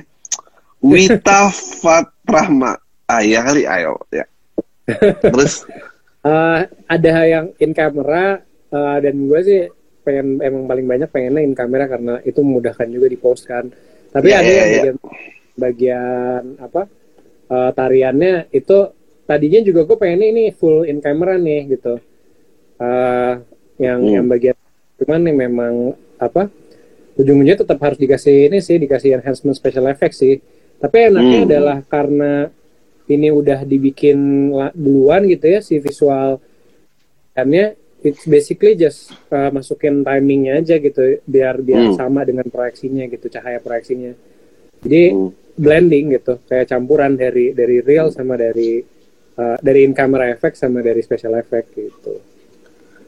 Wita 0.79 1.51
Fatrahma. 1.83 2.79
Ah, 3.03 3.19
ya 3.19 3.43
kali, 3.43 3.67
ayo. 3.67 3.99
Ya. 4.15 4.23
Terus, 5.19 5.67
Eh, 6.21 6.59
ada 6.85 7.25
yang 7.25 7.49
in 7.57 7.73
camera 7.73 8.37
eh, 8.69 8.97
dan 9.01 9.15
gue 9.25 9.39
sih 9.41 9.61
pengen 10.01 10.41
emang 10.41 10.63
paling 10.65 10.85
banyak 10.85 11.09
pengennya 11.09 11.41
in 11.41 11.53
camera 11.53 11.85
karena 11.85 12.19
itu 12.21 12.39
memudahkan 12.41 12.87
juga 12.89 13.07
di 13.07 13.17
post 13.17 13.45
kan. 13.45 13.69
Tapi 14.11 14.27
Iya, 14.27 14.37
ada 14.37 14.49
iya, 14.49 14.53
yang 14.53 14.67
iya. 14.67 14.75
bagian 14.75 14.97
bagian 15.55 16.43
apa 16.59 16.81
eh, 17.51 17.71
tariannya 17.75 18.33
itu 18.51 18.77
tadinya 19.27 19.59
juga 19.63 19.81
gue 19.87 19.97
pengennya 19.99 20.27
ini 20.31 20.43
full 20.51 20.83
in 20.83 20.99
camera 20.99 21.35
nih 21.37 21.77
gitu. 21.77 21.99
Eh, 22.81 23.33
yang 23.81 23.99
Hmm. 24.01 24.13
yang 24.19 24.25
bagian 24.27 24.55
cuman 25.01 25.19
nih 25.25 25.35
memang 25.35 25.73
apa 26.21 26.45
ujung-ujungnya 27.17 27.65
tetap 27.65 27.81
harus 27.81 27.97
dikasih 27.97 28.53
ini 28.53 28.61
sih 28.61 28.77
dikasih 28.77 29.17
enhancement 29.19 29.57
special 29.57 29.89
effects 29.89 30.21
sih. 30.21 30.37
Tapi 30.81 31.13
enaknya 31.13 31.37
Hmm. 31.41 31.47
adalah 31.49 31.77
karena 31.85 32.49
ini 33.05 33.27
udah 33.29 33.67
dibikin 33.67 34.49
duluan 34.73 35.27
gitu 35.27 35.45
ya 35.45 35.59
si 35.59 35.77
visual 35.77 36.39
nya 37.33 37.73
it's 38.01 38.25
basically 38.25 38.73
just 38.73 38.99
uh, 39.29 39.49
masukin 39.49 40.01
timingnya 40.01 40.57
aja 40.57 40.75
gitu 40.77 41.21
biar 41.23 41.59
biar 41.59 41.91
Hmm. 41.91 41.95
sama 41.95 42.21
dengan 42.21 42.45
proyeksinya 42.45 43.05
gitu 43.05 43.27
cahaya 43.27 43.57
proyeksinya 43.57 44.13
jadi 44.81 45.13
Hmm. 45.13 45.29
blending 45.53 46.15
gitu 46.15 46.41
kayak 46.45 46.65
campuran 46.65 47.13
dari 47.13 47.51
dari 47.51 47.79
real 47.79 48.09
sama 48.09 48.33
dari 48.35 48.81
uh, 49.35 49.57
dari 49.57 49.83
in 49.83 49.93
camera 49.93 50.29
effect 50.29 50.55
sama 50.55 50.79
dari 50.79 50.99
special 50.99 51.35
effect 51.35 51.71
gitu 51.71 52.17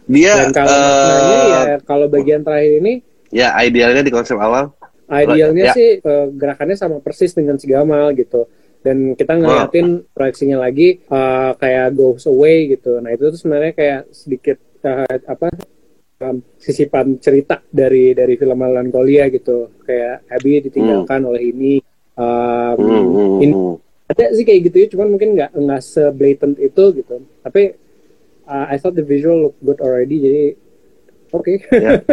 Dia 0.03 0.35
dan 0.37 0.51
kalau 0.51 0.75
maknanya 0.75 1.37
ya 1.63 1.77
kalau 1.81 2.05
bagian 2.07 2.41
terakhir 2.43 2.73
ini 2.77 2.93
ya 3.29 3.55
idealnya 3.57 4.03
di 4.03 4.11
konsep 4.11 4.35
awal. 4.35 4.75
idealnya 5.09 5.69
Ya. 5.69 5.73
sih 5.73 5.89
uh, 5.99 6.27
gerakannya 6.29 6.75
sama 6.75 6.97
persis 6.99 7.31
dengan 7.31 7.55
si 7.55 7.65
Gamal 7.65 8.11
gitu 8.13 8.45
dan 8.81 9.15
kita 9.15 9.37
ngeliatin 9.37 9.87
proyeksinya 10.11 10.59
lagi 10.59 10.99
uh, 11.07 11.55
kayak 11.55 11.93
goes 11.93 12.25
away 12.25 12.67
gitu 12.67 12.99
nah 12.99 13.09
itu 13.09 13.31
tuh 13.31 13.39
sebenarnya 13.39 13.71
kayak 13.71 14.01
sedikit 14.11 14.57
uh, 14.83 15.17
apa 15.27 15.47
um, 16.23 16.37
sisipan 16.59 17.19
cerita 17.19 17.59
dari 17.67 18.15
dari 18.15 18.35
film 18.39 18.59
Melancholia 18.59 19.27
gitu. 19.31 19.71
Kayak 19.83 20.27
Abby 20.29 20.63
ditinggalkan 20.69 21.21
oleh 21.27 21.43
ini. 21.49 21.73
Um, 22.13 22.77
Hmm, 22.77 23.05
hmm, 23.09 23.37
ini 23.41 23.53
hmm. 23.57 23.75
ada 24.13 24.23
sih 24.37 24.45
kayak 24.45 24.69
gitu 24.69 24.75
ya 24.85 24.87
cuman 24.93 25.17
mungkin 25.17 25.33
nggak 25.33 25.51
nggak 25.57 25.81
seblatant 25.81 26.55
itu 26.61 26.83
gitu. 27.01 27.15
Tapi 27.41 27.73
uh, 28.45 28.65
I 28.69 28.77
thought 28.77 28.93
the 28.93 29.05
visual 29.05 29.49
look 29.49 29.55
good 29.65 29.79
already 29.81 30.21
jadi 30.21 30.43
oke. 31.33 31.53
Ya. 31.73 32.03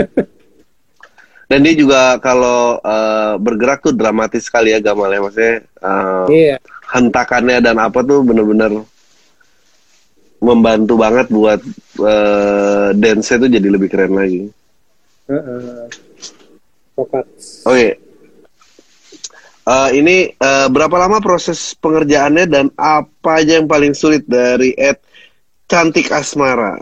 Dan 1.51 1.67
dia 1.67 1.75
juga 1.75 2.15
kalau 2.23 2.79
eh, 2.79 3.35
bergerak 3.43 3.83
tuh 3.83 3.91
dramatis 3.91 4.47
sekali 4.47 4.71
ya 4.71 4.79
Gamal 4.79 5.11
ya. 5.11 5.19
Maksudnya 5.19 5.55
eh, 5.67 6.27
iya. 6.31 6.57
hentakannya 6.95 7.59
dan 7.59 7.75
apa 7.83 8.07
tuh 8.07 8.23
bener-bener 8.23 8.87
membantu 10.39 10.95
banget 10.95 11.27
buat 11.27 11.59
eh, 12.01 12.89
dance 12.97 13.31
itu 13.37 13.47
jadi 13.47 13.69
lebih 13.69 13.89
keren 13.93 14.17
lagi. 14.17 14.49
uh-uh. 15.29 15.87
Tepat. 16.97 17.25
Oke. 17.69 17.89
Eh, 19.61 19.91
ini 19.95 20.17
eh, 20.33 20.67
berapa 20.73 20.97
lama 20.99 21.21
proses 21.23 21.77
pengerjaannya 21.79 22.45
dan 22.49 22.67
apa 22.75 23.45
aja 23.45 23.61
yang 23.61 23.69
paling 23.71 23.95
sulit 23.95 24.27
dari 24.27 24.75
Ed 24.75 24.99
Cantik 25.71 26.11
Asmara? 26.11 26.81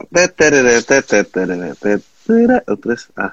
Oh, 2.68 2.76
Terus 2.80 3.02
ah 3.18 3.32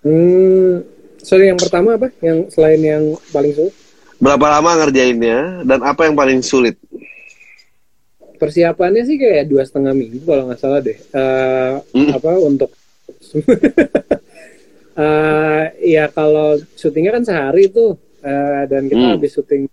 Hmm, 0.00 0.80
sorry 1.20 1.52
yang 1.52 1.60
pertama 1.60 2.00
apa? 2.00 2.08
Yang 2.24 2.56
selain 2.56 2.80
yang 2.80 3.04
paling 3.28 3.52
sulit? 3.52 3.74
berapa 4.20 4.46
lama 4.52 4.84
ngerjainnya 4.84 5.64
dan 5.64 5.80
apa 5.80 6.04
yang 6.04 6.12
paling 6.12 6.44
sulit? 6.44 6.76
Persiapannya 8.40 9.02
sih 9.04 9.20
kayak 9.20 9.52
dua 9.52 9.62
setengah 9.68 9.92
minggu 9.92 10.24
kalau 10.24 10.48
nggak 10.48 10.60
salah 10.60 10.80
deh. 10.80 10.96
Eh, 10.96 11.74
Hmm. 11.92 12.10
Apa 12.16 12.40
untuk? 12.40 12.70
Eh, 15.00 15.64
ya 15.96 16.10
kalau 16.12 16.60
syutingnya 16.76 17.16
kan 17.16 17.24
sehari 17.24 17.72
tuh 17.72 17.96
Eh, 18.20 18.62
dan 18.68 18.84
kita 18.84 19.00
Hmm. 19.00 19.16
habis 19.16 19.32
syuting 19.32 19.64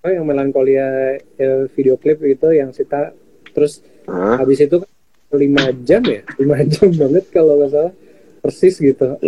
oh, 0.00 0.08
yang 0.08 0.24
melankolia 0.24 1.20
eh, 1.36 1.68
video 1.76 2.00
klip 2.00 2.16
itu 2.24 2.48
yang 2.48 2.72
kita 2.72 3.12
terus 3.52 3.84
Hah? 4.08 4.40
habis 4.40 4.56
itu 4.64 4.80
kan 4.80 4.88
lima 5.36 5.68
jam 5.84 6.00
ya 6.08 6.24
lima 6.40 6.64
jam 6.64 6.88
banget 6.96 7.28
kalau 7.28 7.60
nggak 7.60 7.76
salah 7.76 7.92
persis 8.40 8.80
gitu 8.80 9.20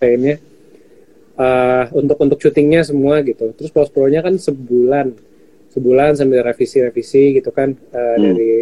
kayaknya 0.00 0.40
eh, 1.36 1.84
untuk 1.92 2.16
untuk 2.24 2.40
syutingnya 2.40 2.80
semua 2.88 3.20
gitu 3.20 3.52
terus 3.52 3.68
post 3.68 3.92
pro 3.92 4.08
nya 4.08 4.24
kan 4.24 4.40
sebulan 4.40 5.12
sebulan 5.68 6.16
sambil 6.16 6.40
revisi 6.42 6.80
revisi 6.80 7.36
gitu 7.38 7.50
kan 7.52 7.72
eh, 7.74 8.16
Hmm. 8.16 8.24
dari 8.24 8.52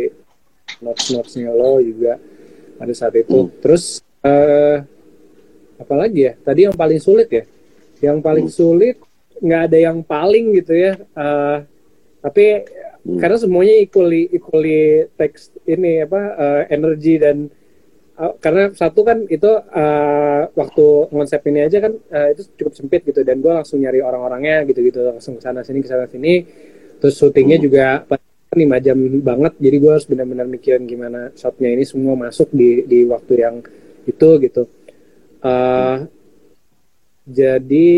notes 0.83 1.09
notesnya 1.11 1.51
lo 1.55 1.79
juga 1.81 2.19
pada 2.77 2.93
saat 2.93 3.15
itu 3.17 3.49
Hmm. 3.49 3.53
terus 3.63 4.03
eh 4.21 4.83
apalagi 5.77 6.21
ya 6.27 6.33
tadi 6.41 6.67
yang 6.67 6.77
paling 6.77 7.01
sulit 7.01 7.29
ya 7.29 7.45
yang 8.03 8.19
paling 8.21 8.49
Hmm. 8.49 8.57
sulit 8.57 8.97
nggak 9.37 9.63
ada 9.69 9.79
yang 9.79 9.99
paling 10.03 10.57
gitu 10.57 10.73
ya 10.73 10.93
Eh, 10.97 11.59
tapi 12.21 12.45
Hmm. 13.07 13.23
karena 13.23 13.37
semuanya 13.39 13.75
equally 13.79 14.27
equally 14.35 15.07
teks 15.15 15.55
ini 15.65 16.03
apa 16.03 16.21
eh, 16.35 16.63
energi 16.75 17.23
dan 17.23 17.47
eh, 18.19 18.33
karena 18.43 18.73
satu 18.75 19.05
kan 19.07 19.23
itu 19.29 19.47
eh, 19.63 20.43
waktu 20.53 20.87
konsep 21.13 21.41
ini 21.47 21.61
aja 21.63 21.79
kan 21.79 21.93
eh, 21.95 22.29
itu 22.35 22.43
cukup 22.59 22.75
sempit 22.75 23.01
gitu 23.07 23.23
dan 23.23 23.39
gue 23.39 23.53
langsung 23.53 23.79
nyari 23.79 24.03
orang-orangnya 24.03 24.67
gitu-gitu 24.67 25.07
langsung 25.07 25.39
ke 25.39 25.43
sana 25.45 25.63
sini 25.63 25.85
ke 25.85 25.89
sana 25.89 26.09
sini 26.11 26.43
terus 27.03 27.15
syutingnya 27.17 27.59
juga 27.61 28.05
kan 28.09 28.21
lima 28.57 28.79
jam 28.81 28.97
banget 29.21 29.53
jadi 29.59 29.77
gue 29.77 29.91
harus 29.91 30.07
benar-benar 30.09 30.47
mikirin 30.49 30.87
gimana 30.87 31.29
shotnya 31.37 31.69
ini 31.75 31.85
semua 31.85 32.15
masuk 32.17 32.49
di 32.55 32.87
di 32.89 33.05
waktu 33.05 33.33
yang 33.43 33.57
itu 34.07 34.29
gitu. 34.41 34.63
Eh, 35.43 35.97
jadi 37.27 37.89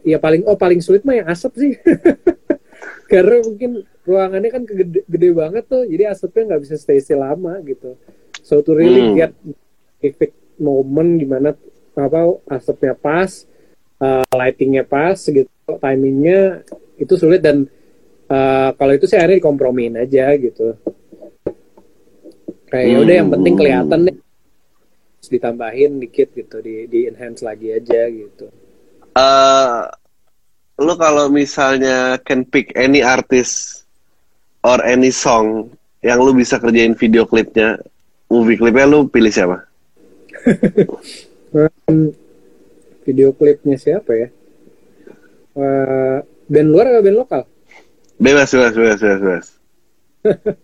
ya 0.00 0.16
paling 0.16 0.42
oh 0.48 0.56
paling 0.56 0.80
sulit 0.80 1.04
mah 1.04 1.16
yang 1.18 1.28
asap 1.28 1.52
sih. 1.60 1.72
Karena 3.12 3.38
mungkin 3.44 3.86
ruangannya 4.02 4.50
kan 4.50 4.62
gede, 4.66 5.00
gede 5.06 5.28
banget 5.34 5.64
tuh 5.66 5.82
jadi 5.86 6.10
asapnya 6.10 6.54
nggak 6.54 6.62
bisa 6.66 6.74
stay 6.80 6.98
still 6.98 7.22
lama 7.22 7.60
gitu. 7.62 7.94
So 8.42 8.64
to 8.64 8.74
really 8.74 9.12
Hmm. 9.12 9.16
get 9.18 9.32
perfect 10.00 10.34
moment 10.56 11.20
gimana 11.20 11.52
apa 11.96 12.20
asapnya 12.48 12.92
pas 12.96 13.44
uh, 14.00 14.24
lightingnya 14.32 14.84
pas 14.84 15.16
gitu 15.20 15.50
timingnya 15.78 16.64
itu 16.96 17.14
sulit. 17.14 17.44
Dan 17.44 17.68
uh, 18.30 18.70
kalau 18.74 18.92
itu 18.94 19.04
sih 19.06 19.16
akhirnya 19.18 19.38
dikompromiin 19.42 19.94
aja 20.00 20.32
gitu 20.38 20.74
kayak 22.66 22.86
ya 22.86 22.96
udah 23.02 23.14
yang 23.14 23.30
penting 23.30 23.54
kelihatan 23.54 24.00
deh 24.10 24.16
Terus 25.16 25.30
ditambahin 25.32 25.98
dikit 25.98 26.28
gitu 26.34 26.62
di 26.62 26.86
di 26.86 27.10
enhance 27.10 27.42
lagi 27.42 27.74
aja 27.74 28.06
gitu 28.10 28.46
eh 29.16 29.80
lu 30.76 30.94
kalau 31.00 31.32
misalnya 31.32 32.20
can 32.20 32.44
pick 32.44 32.76
any 32.76 33.00
artist 33.00 33.86
or 34.60 34.82
any 34.84 35.08
song 35.08 35.72
yang 36.04 36.20
lu 36.20 36.36
bisa 36.36 36.60
kerjain 36.60 36.92
video 36.94 37.24
klipnya, 37.24 37.80
movie 38.28 38.58
klipnya 38.60 38.86
lu 38.86 39.08
pilih 39.08 39.32
siapa? 39.32 39.64
Hmm, 41.54 42.12
video 43.06 43.32
klipnya 43.32 43.74
siapa 43.80 44.12
ya? 44.14 44.28
Eh, 45.56 46.18
band 46.22 46.68
luar 46.68 46.92
atau 46.92 47.02
band 47.02 47.18
lokal? 47.18 47.42
Bebas, 48.16 48.48
bebas, 48.48 48.72
bebas, 48.72 48.98
bebas, 48.98 49.20
bebas. 49.20 49.46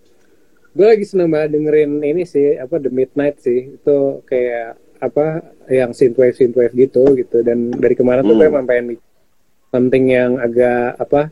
Gue 0.77 0.87
lagi 0.89 1.05
seneng 1.05 1.29
banget 1.29 1.53
dengerin 1.53 2.01
ini 2.01 2.25
sih, 2.25 2.57
apa 2.57 2.81
The 2.81 2.89
Midnight 2.89 3.45
sih. 3.45 3.77
Itu 3.77 4.25
kayak 4.25 4.81
apa 5.05 5.45
yang 5.69 5.93
synthwave 5.93 6.33
synthwave 6.33 6.73
gitu 6.73 7.13
gitu. 7.13 7.45
Dan 7.45 7.77
dari 7.77 7.93
kemarin 7.93 8.25
tuh 8.25 8.33
Hmm. 8.33 8.41
gue 8.41 8.49
emang 8.49 8.65
pengen 8.65 8.87
something 9.69 10.05
yang 10.09 10.41
agak 10.41 10.97
apa 10.97 11.29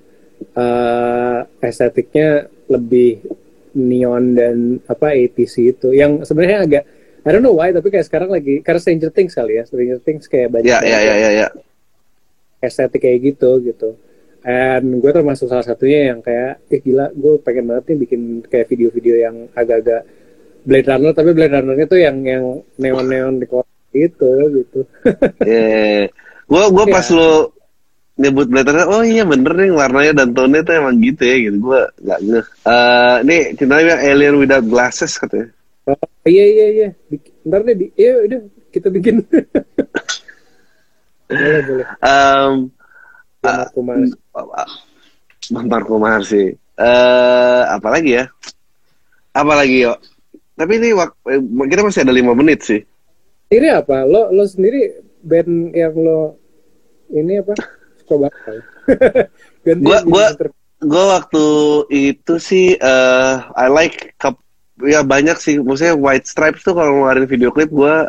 eh 0.57 1.39
estetiknya 1.65 2.29
lebih 2.69 3.25
neon 3.73 4.37
dan 4.37 4.57
apa 4.85 5.17
80s 5.17 5.57
itu. 5.57 5.89
Yang 5.97 6.29
sebenarnya 6.29 6.59
agak 6.61 6.85
I 7.21 7.29
don't 7.33 7.41
know 7.41 7.57
why 7.57 7.73
tapi 7.73 7.89
kayak 7.89 8.09
sekarang 8.09 8.29
lagi 8.29 8.61
karena 8.61 8.81
Stranger 8.81 9.09
Things 9.09 9.33
kali 9.33 9.57
ya. 9.57 9.65
Stranger 9.65 10.01
Things 10.05 10.29
kayak 10.29 10.53
banyak 10.53 10.69
Ya, 10.69 10.85
ya, 10.85 11.01
ya, 11.01 11.15
ya, 11.17 11.31
ya. 11.33 11.49
estetik 12.61 13.01
kayak 13.01 13.25
gitu 13.25 13.57
gitu. 13.65 13.97
And 14.41 15.05
gue 15.05 15.13
termasuk 15.13 15.53
salah 15.53 15.67
satunya 15.67 16.13
yang 16.13 16.25
kayak, 16.25 16.65
eh 16.73 16.81
gila, 16.81 17.13
gue 17.13 17.37
pengen 17.45 17.69
banget 17.69 17.93
nih 17.93 17.99
bikin 18.09 18.21
kayak 18.49 18.73
video-video 18.73 19.15
yang 19.21 19.37
agak-agak 19.53 20.09
Blade 20.65 20.89
Runner, 20.89 21.13
tapi 21.13 21.31
Blade 21.37 21.55
Runner-nya 21.57 21.87
tuh 21.89 22.01
yang 22.01 22.17
yang 22.25 22.45
neon-neon 22.81 23.41
di 23.41 23.47
kota 23.49 23.69
gitu 23.93 24.33
gitu. 24.57 24.81
Yeah. 25.45 26.09
Gue 26.49 26.65
gue 26.73 26.85
pas 26.89 27.05
Ya. 27.05 27.17
lu 27.17 27.31
nyebut 28.21 28.49
Blade 28.49 28.69
Runner, 28.73 28.89
oh 28.89 29.03
iya 29.05 29.25
bener 29.29 29.53
nih 29.57 29.73
warnanya 29.73 30.13
dan 30.25 30.33
tone 30.33 30.65
tuh 30.65 30.75
emang 30.77 30.97
gitu 31.01 31.23
ya 31.25 31.37
gitu. 31.49 31.57
Gue 31.61 31.81
nggak 32.01 32.21
ngeh. 32.25 32.47
Eh, 32.65 33.17
nih 33.29 33.41
bilang 33.61 34.01
Alien 34.01 34.37
Without 34.41 34.65
Glasses 34.65 35.13
katanya. 35.21 35.53
Oh, 35.89 35.97
iya 36.29 36.45
iya 36.45 36.67
iya, 36.71 36.89
ntar 37.49 37.65
deh, 37.65 37.75
di, 37.75 37.87
iya 37.97 38.21
udah 38.25 38.41
kita 38.71 38.89
bikin. 38.93 39.21
boleh 41.31 41.63
boleh. 41.67 41.87
Em, 42.05 42.53
Sama 43.41 43.65
Kumar. 43.73 43.97
Bang 45.51 45.67
Marco 45.67 45.97
Marsi. 45.97 46.53
Eh, 46.77 47.63
apalagi 47.67 48.21
ya? 48.21 48.25
Apalagi 49.33 49.89
yo? 49.89 49.97
Tapi 50.55 50.77
ini 50.77 50.93
eh, 50.93 51.41
kita 51.67 51.81
masih 51.81 52.05
ada 52.05 52.13
lima 52.13 52.37
menit 52.37 52.61
sih. 52.63 52.81
Sendiri 53.49 53.73
apa? 53.73 54.05
Lo 54.05 54.29
lo 54.31 54.45
sendiri 54.45 54.93
band 55.25 55.73
yang 55.73 55.95
lo 55.97 56.37
ini 57.11 57.41
apa? 57.41 57.57
Ganti 59.65 59.85
Gua- 59.85 60.05
gua- 60.05 60.37
Gue 60.81 61.05
waktu 61.13 61.45
itu 61.93 62.41
sih, 62.41 62.73
eh 62.73 63.35
I 63.53 63.69
like 63.69 64.17
cup, 64.17 64.41
ya 64.81 65.05
banyak 65.05 65.37
sih. 65.37 65.61
Maksudnya 65.61 65.93
White 65.93 66.25
Stripes 66.25 66.65
tuh 66.65 66.73
kalau 66.73 67.05
ngeluarin 67.05 67.29
video 67.29 67.53
klip 67.53 67.69
gue 67.69 68.09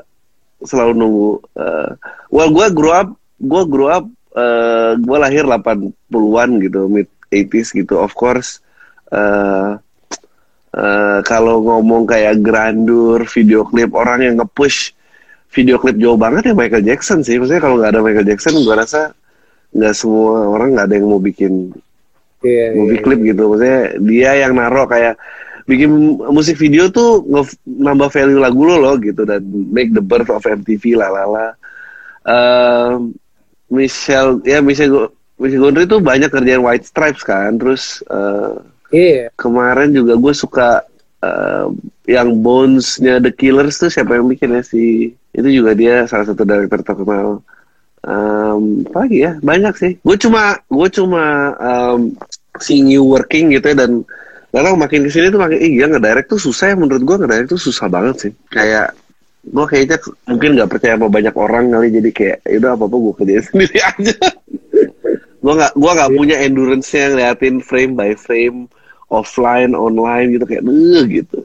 selalu 0.64 0.96
nunggu. 0.96 1.32
eh 1.60 1.92
well, 2.32 2.48
gue 2.48 2.72
grow 2.72 2.96
up, 2.96 3.12
gue 3.44 3.64
grow 3.68 3.92
up, 3.92 4.08
eh 4.32 4.92
gue 4.96 5.18
lahir 5.20 5.44
80-an 5.44 6.50
gitu, 6.64 6.88
mid 6.88 7.08
80s 7.32 7.76
gitu. 7.76 8.00
Of 8.00 8.16
course, 8.16 8.64
eh 9.12 9.76
eh, 10.76 11.20
kalau 11.28 11.64
ngomong 11.64 12.08
kayak 12.08 12.40
grandur 12.40 13.28
video 13.28 13.68
klip 13.68 13.92
orang 13.92 14.24
yang 14.24 14.36
nge-push 14.40 14.96
video 15.52 15.76
klip 15.76 16.00
jauh 16.00 16.16
banget 16.16 16.52
ya 16.52 16.54
Michael 16.56 16.88
Jackson 16.88 17.24
sih. 17.28 17.36
Maksudnya 17.36 17.64
kalau 17.64 17.76
nggak 17.80 17.92
ada 17.92 18.02
Michael 18.04 18.28
Jackson 18.28 18.56
gua 18.64 18.80
rasa 18.80 19.12
nggak 19.72 19.94
semua 19.96 20.48
orang 20.52 20.76
nggak 20.76 20.88
ada 20.88 20.96
yang 20.96 21.08
mau 21.08 21.22
bikin 21.22 21.72
Iya, 22.42 22.74
movie 22.74 22.98
iya, 22.98 23.06
klip 23.06 23.20
gitu. 23.22 23.44
Maksudnya 23.54 23.82
dia 24.02 24.32
yang 24.34 24.58
naruh 24.58 24.90
kayak 24.90 25.14
bikin 25.70 26.18
musik 26.34 26.58
video 26.58 26.90
tuh 26.90 27.22
nambah 27.70 28.10
value 28.10 28.42
lagu 28.42 28.66
lo 28.66 28.82
loh 28.82 28.96
gitu 28.98 29.30
dan 29.30 29.46
make 29.70 29.94
the 29.94 30.02
birth 30.02 30.34
of 30.34 30.42
MTV 30.42 30.98
lalala 30.98 31.54
Ehm, 32.22 33.18
Michelle 33.72 34.44
ya 34.44 34.60
Michelle 34.60 35.10
Michelle 35.40 35.64
Gondry 35.64 35.88
tuh 35.88 36.04
banyak 36.04 36.30
kerjaan 36.30 36.62
White 36.62 36.92
Stripes 36.92 37.24
kan 37.24 37.56
terus 37.58 38.04
eh, 38.12 38.60
Iya, 38.92 39.32
kemarin 39.40 39.96
juga 39.96 40.20
gue 40.20 40.34
suka 40.36 40.84
eh, 41.24 41.66
yang 42.12 42.44
Bones-nya 42.44 43.24
The 43.24 43.32
Killers 43.32 43.80
tuh 43.80 43.88
siapa 43.88 44.20
yang 44.20 44.28
bikin 44.28 44.52
ya 44.52 44.62
si 44.68 45.16
itu 45.32 45.48
juga 45.48 45.72
dia 45.72 46.04
salah 46.12 46.28
satu 46.28 46.44
director 46.44 46.84
terkenal. 46.84 47.40
Em, 48.04 48.84
apa 48.92 49.08
lagi 49.08 49.18
ya? 49.24 49.40
Banyak 49.40 49.74
sih. 49.80 49.92
Gue 50.04 50.20
cuma 50.20 50.60
gue 50.68 50.88
cuma 50.92 51.56
em, 51.56 52.20
seeing 52.60 52.92
you 52.92 53.08
working 53.08 53.56
gitu 53.56 53.72
ya 53.72 53.88
dan 53.88 54.04
karena 54.52 54.76
makin 54.76 55.08
ke 55.08 55.10
sini 55.16 55.32
tuh 55.32 55.40
makin 55.40 55.60
iya 55.64 55.88
ngedirect 55.88 56.28
tuh 56.28 56.42
susah 56.44 56.66
ya 56.68 56.76
menurut 56.76 57.00
gue 57.08 57.16
ngedirect 57.16 57.56
tuh 57.56 57.62
susah 57.64 57.88
banget 57.88 58.16
sih. 58.28 58.32
Kayak 58.52 58.92
gue 59.42 59.66
kayaknya 59.66 59.98
mungkin 60.30 60.50
nggak 60.54 60.70
percaya 60.70 60.94
sama 60.96 61.10
banyak 61.10 61.34
orang 61.34 61.74
kali 61.74 61.88
jadi 61.90 62.10
kayak 62.14 62.38
ya 62.46 62.56
udah 62.62 62.72
apa 62.78 62.84
apa 62.86 62.96
gue 63.02 63.14
kerjain 63.18 63.44
sendiri 63.50 63.78
aja 63.82 64.16
gue 65.42 65.54
nggak 65.58 65.74
gua 65.74 65.92
nggak 65.98 66.12
punya 66.14 66.36
endurance 66.46 66.94
nya 66.94 67.10
ngeliatin 67.10 67.58
frame 67.66 67.94
by 67.98 68.14
frame 68.14 68.70
offline 69.10 69.74
online 69.74 70.38
gitu 70.38 70.46
kayak 70.46 70.62
eh 70.62 71.06
gitu 71.10 71.40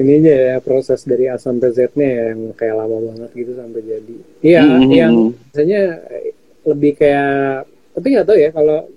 ini 0.00 0.24
aja 0.24 0.34
ya 0.34 0.56
proses 0.64 1.04
dari 1.04 1.28
A 1.28 1.36
sampai 1.36 1.68
Z-nya 1.76 2.08
ya, 2.08 2.24
yang 2.32 2.56
kayak 2.56 2.80
lama 2.80 2.96
banget 3.12 3.30
gitu 3.36 3.52
sampai 3.60 3.84
jadi. 3.84 4.16
Iya, 4.40 4.62
Mhm. 4.64 4.88
yang 4.88 5.14
biasanya 5.36 5.82
eh, 6.08 6.32
lebih 6.64 6.92
kayak 6.96 7.68
tapi 7.92 8.06
nggak 8.16 8.26
tahu 8.26 8.38
ya 8.40 8.50
kalau 8.56 8.88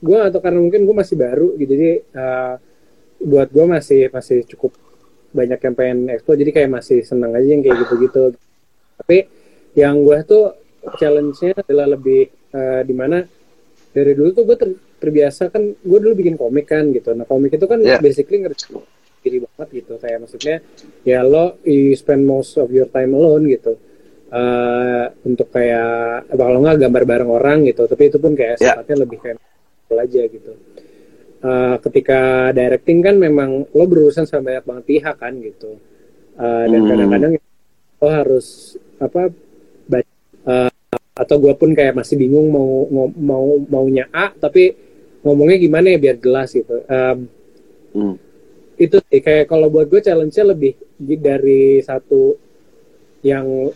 gue 0.00 0.18
atau 0.24 0.40
karena 0.40 0.58
mungkin 0.64 0.88
gue 0.88 0.96
masih 0.96 1.16
baru 1.20 1.52
gitu 1.60 1.72
jadi 1.76 1.90
eh, 2.00 2.54
buat 3.24 3.48
gue 3.52 3.64
masih 3.68 4.08
masih 4.08 4.48
cukup 4.56 4.72
banyak 5.34 5.58
yang 5.58 5.74
pengen 5.74 5.98
explore 6.08 6.38
jadi 6.38 6.50
kayak 6.54 6.70
masih 6.70 7.02
seneng 7.02 7.34
aja 7.34 7.44
yang 7.44 7.60
kayak 7.60 7.76
gitu-gitu. 7.82 8.22
Tapi 8.96 9.18
yang 9.74 10.00
gue 10.00 10.18
tuh 10.22 10.54
challenge-nya 10.94 11.58
adalah 11.58 11.90
lebih 11.90 12.22
eh, 12.30 12.82
di 12.86 12.94
mana 12.94 13.18
dari 13.90 14.12
dulu 14.14 14.30
tuh 14.30 14.44
gue 14.46 14.56
ter- 14.56 14.80
terbiasa 15.02 15.50
kan 15.50 15.60
gue 15.60 15.98
dulu 15.98 16.14
bikin 16.14 16.38
komik 16.38 16.70
kan 16.70 16.88
gitu. 16.90 17.12
Nah 17.12 17.26
komik 17.26 17.52
itu 17.52 17.66
kan 17.66 17.82
Yeah. 17.82 17.98
basically 17.98 18.40
ngerti 18.40 18.78
diri 19.20 19.40
banget 19.40 19.68
gitu 19.82 19.96
kayak 19.96 20.20
maksudnya 20.20 20.56
ya 21.02 21.24
lo 21.24 21.56
you 21.64 21.96
spend 21.96 22.28
most 22.28 22.54
of 22.54 22.68
your 22.68 22.86
time 22.86 23.10
alone 23.12 23.48
gitu 23.48 23.74
Eh 24.28 25.04
untuk 25.24 25.48
kayak 25.48 26.26
eh, 26.26 26.36
kalau 26.36 26.58
nggak 26.60 26.76
gambar 26.82 27.02
bareng 27.06 27.30
orang 27.30 27.58
gitu 27.64 27.86
tapi 27.86 28.10
itu 28.10 28.18
pun 28.18 28.34
kayak 28.34 28.58
Ya. 28.58 28.74
sifatnya 28.76 29.06
lebih 29.06 29.18
kayak 29.22 29.38
aja 29.94 30.22
gitu 30.26 30.52
Eh 31.44 31.76
ketika 31.84 32.20
directing 32.56 33.04
kan 33.04 33.20
memang 33.20 33.68
lo 33.68 33.84
berurusan 33.84 34.24
sama 34.24 34.48
banyak 34.48 34.64
banget 34.64 34.84
pihak 34.88 35.16
kan 35.20 35.36
gitu 35.44 35.76
Eh 36.34 36.64
dan 36.72 36.80
Hmm. 36.82 36.88
kadang-kadang 36.88 37.32
lo 38.00 38.08
harus 38.08 38.46
apa 38.96 39.28
baca 39.84 40.08
eh, 40.48 40.72
atau 41.14 41.36
gue 41.38 41.54
pun 41.54 41.70
kayak 41.76 41.94
masih 41.94 42.16
bingung 42.16 42.48
mau 42.48 42.88
mau 43.12 43.46
maunya 43.60 44.08
A 44.10 44.32
tapi 44.32 44.72
ngomongnya 45.20 45.60
gimana 45.60 45.86
ya 45.92 45.98
biar 46.00 46.16
jelas 46.18 46.48
gitu 46.50 46.80
Em, 46.88 47.28
Hmm. 47.94 48.16
itu 48.74 48.98
sih 49.06 49.20
kayak 49.22 49.46
kalau 49.46 49.70
buat 49.70 49.86
gue 49.86 50.02
challenge-nya 50.02 50.50
lebih 50.50 50.74
dari 51.22 51.78
satu 51.78 52.34
yang 53.22 53.70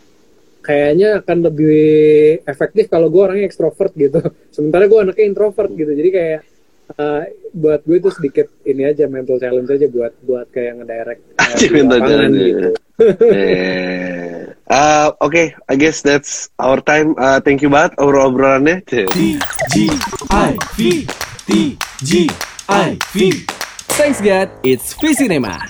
kayaknya 0.58 1.22
akan 1.22 1.38
lebih 1.46 1.78
efektif 2.42 2.90
kalau 2.90 3.06
gue 3.06 3.22
orangnya 3.22 3.46
ekstrovert 3.46 3.94
gitu 3.94 4.18
sementara 4.56 4.90
gue 4.90 4.98
anaknya 4.98 5.24
introvert 5.24 5.70
gitu 5.70 5.92
jadi 5.94 6.10
kayak 6.10 6.40
uh, 6.96 7.22
buat 7.52 7.84
gue 7.84 7.96
itu 8.00 8.10
sedikit 8.14 8.46
ini 8.64 8.88
aja 8.88 9.04
mental 9.10 9.36
challenge 9.36 9.68
aja 9.68 9.86
buat 9.92 10.12
buat 10.24 10.46
kayak 10.48 10.80
ngedirect 10.80 11.22
uh, 11.36 11.56
mental 11.76 12.00
challenge. 12.00 12.38
gitu 12.38 12.70
Eh, 12.98 14.50
uh, 14.66 15.14
Oke, 15.22 15.54
I 15.70 15.74
guess 15.78 16.02
that's 16.02 16.50
our 16.58 16.82
time. 16.82 17.14
Uh, 17.14 17.38
thank 17.38 17.62
you 17.62 17.70
banget 17.70 17.94
obrol-obrolannya. 17.94 18.82
TGIV 18.82 20.78
TGIV 21.46 23.14
Thanks 23.94 24.18
God, 24.18 24.50
it's 24.66 24.98
Visinema. 24.98 25.62